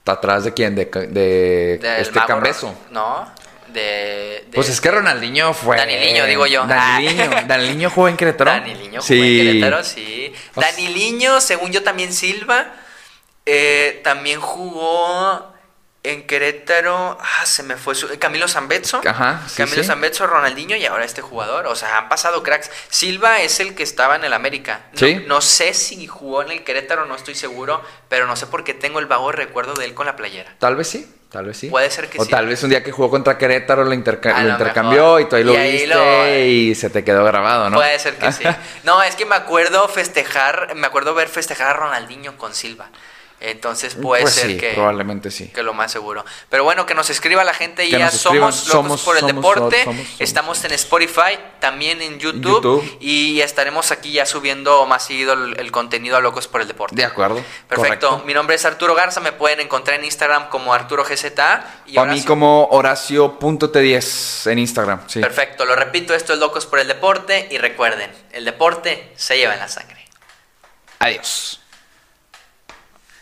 ¿Está 0.01 0.13
atrás 0.13 0.45
de 0.45 0.55
quién? 0.55 0.75
De, 0.75 0.85
de 0.85 1.81
este 2.01 2.13
mago 2.15 2.27
Cambeso. 2.29 2.75
No, 2.91 3.33
de, 3.69 4.45
de- 4.47 4.53
Pues 4.55 4.69
es 4.69 4.81
que 4.81 4.91
Ronaldinho 4.91 5.53
fue. 5.55 5.77
Daniliño, 5.77 6.27
digo 6.27 6.47
yo. 6.47 6.65
Daniliño. 6.67 7.31
Daniliño 7.47 7.91
jugó 7.91 8.09
en 8.09 8.17
Querétaro. 8.17 8.51
Daniliño 8.53 9.01
jugó 9.01 9.03
sí. 9.03 9.41
en 9.41 9.47
Querétaro, 9.47 9.83
sí. 9.83 10.33
Daniliño, 10.55 11.41
según 11.41 11.73
yo 11.73 11.83
también 11.83 12.13
Silva, 12.13 12.73
eh, 13.47 14.01
también 14.05 14.41
jugó 14.41 15.56
en 16.11 16.27
Querétaro. 16.27 17.19
Ah, 17.21 17.47
se 17.47 17.63
me 17.63 17.77
fue 17.77 17.95
su, 17.95 18.09
Camilo 18.19 18.49
Zambetso. 18.49 19.01
Ajá, 19.07 19.43
sí, 19.49 19.57
Camilo 19.57 19.83
sí. 19.83 19.87
Zambetso, 19.89 20.27
Ronaldinho 20.27 20.77
y 20.77 20.87
ahora 20.87 21.05
este 21.05 21.23
jugador. 21.23 21.67
O 21.67 21.75
sea, 21.75 21.99
han 21.99 22.09
pasado 22.09 22.43
cracks. 22.43 22.71
Silva 22.89 23.41
es 23.41 23.61
el 23.61 23.75
que 23.75 23.83
estaba 23.83 24.17
en 24.17 24.25
el 24.25 24.33
América. 24.33 24.83
No, 24.93 24.99
Sí. 24.99 25.25
no 25.27 25.41
sé 25.41 25.75
si 25.75 26.07
jugó 26.07 26.43
en 26.43 26.51
el 26.51 26.65
Querétaro, 26.65 27.07
no 27.07 27.15
estoy 27.17 27.35
seguro, 27.35 27.83
pero 28.09 28.26
no 28.26 28.37
sé 28.37 28.47
por 28.47 28.65
qué 28.65 28.75
tengo 28.75 28.99
el 28.99 29.07
vago 29.07 29.33
recuerdo 29.33 29.75
de 29.75 29.85
él 29.85 29.95
con 29.95 30.07
la 30.07 30.17
playera. 30.17 30.54
Tal 30.59 30.76
vez 30.76 30.89
sí, 30.89 31.13
tal 31.30 31.47
vez 31.47 31.57
sí. 31.59 31.69
Puede 31.69 31.91
ser 31.91 32.09
que 32.09 32.19
o 32.21 32.25
sí. 32.25 32.30
tal 32.30 32.47
vez 32.47 32.63
un 32.63 32.71
día 32.71 32.83
que 32.83 32.93
jugó 32.93 33.11
contra 33.11 33.37
Querétaro 33.37 33.85
lo, 33.85 33.93
interca- 33.93 34.39
lo 34.41 34.45
lo 34.45 34.50
intercambió 34.50 35.02
mejor. 35.17 35.21
y 35.21 35.25
tú 35.26 35.37
ahí 35.37 35.45
lo 35.45 35.52
Y 35.52 35.57
ahí 35.57 35.73
viste 35.73 35.87
lo- 35.89 36.37
y 36.39 36.75
se 36.75 36.91
te 36.91 37.04
quedó 37.04 37.25
grabado, 37.25 37.69
¿no? 37.71 37.76
Puede 37.76 37.99
ser 37.99 38.17
que 38.17 38.33
sí. 38.33 38.45
No, 38.85 39.02
es 39.02 39.15
que 39.17 39.26
me 39.26 39.35
acuerdo 39.35 39.89
festejar, 39.89 40.75
me 40.76 40.87
acuerdo 40.87 41.15
ver 41.15 41.28
festejar 41.28 41.69
a 41.69 41.73
Ronaldinho 41.75 42.37
con 42.39 42.54
Silva. 42.54 42.89
Entonces 43.39 43.95
puede 43.95 44.23
Pues 44.23 44.35
ser 44.35 44.47
sí, 44.53 44.57
que, 44.57 44.73
probablemente 44.73 45.31
sí. 45.31 45.49
que 45.49 45.63
lo 45.63 45.75
más 45.75 45.93
seguro. 45.93 46.25
Pero 46.49 46.65
bueno, 46.65 46.87
que 46.87 46.95
nos 46.95 47.11
escriba 47.11 47.45
la 47.45 47.53
gente 47.53 47.85
y 47.85 47.91
ya 47.91 48.11
somos 48.11 48.35
locos 48.41 48.57
Somos- 48.57 49.03
por 49.05 49.17
el 49.17 49.21
somos- 49.21 49.35
deporte. 49.37 49.85
somos- 49.85 50.07
Estamos 50.19 50.65
en 50.65 50.73
Spotify, 50.73 51.39
también 51.61 52.01
en 52.01 52.19
YouTube, 52.19 52.63
YouTube. 52.63 52.97
y 52.99 53.43
estaremos 53.43 53.91
aquí 53.93 54.13
ya 54.13 54.25
subiendo 54.25 54.87
más 54.87 55.05
seguido 55.05 55.35
el, 55.35 55.61
el 55.61 55.71
contenido 55.71 56.17
a 56.17 56.21
Locos 56.21 56.49
por 56.49 56.63
el 56.63 56.67
Deporte. 56.69 56.97
De 56.97 57.05
acuerdo. 57.05 57.37
Perfecto. 57.69 58.09
correcto. 58.09 58.23
Mi 58.27 58.33
nombre 58.33 58.57
es 58.57 58.65
Arturo 58.65 58.95
Garza, 58.95 59.21
me 59.21 59.33
pueden 59.33 59.61
encontrar 59.61 59.99
en 59.99 60.07
Instagram 60.07 60.49
como 60.49 60.73
Arturo 60.73 61.05
GZA 61.05 61.83
y 61.87 61.99
O 61.99 62.01
a 62.01 62.05
mí 62.05 62.13
Horacio. 62.13 62.27
como 62.27 62.69
Horacio.t10 62.71 64.51
en 64.51 64.59
Instagram, 64.61 65.01
sí. 65.09 65.21
Perfecto, 65.21 65.67
lo 65.67 65.77
repito, 65.77 66.15
esto 66.15 66.33
es 66.33 66.39
Locos 66.39 66.65
por 66.65 66.79
el 66.79 66.89
Deporte 66.89 67.49
y 67.51 67.59
recuerden, 67.59 68.11
el 68.33 68.47
deporte 68.47 69.13
se 69.17 69.37
lleva 69.37 69.53
en 69.55 69.61
la 69.61 69.69
sangre. 69.69 70.07
Adiós. 71.01 71.61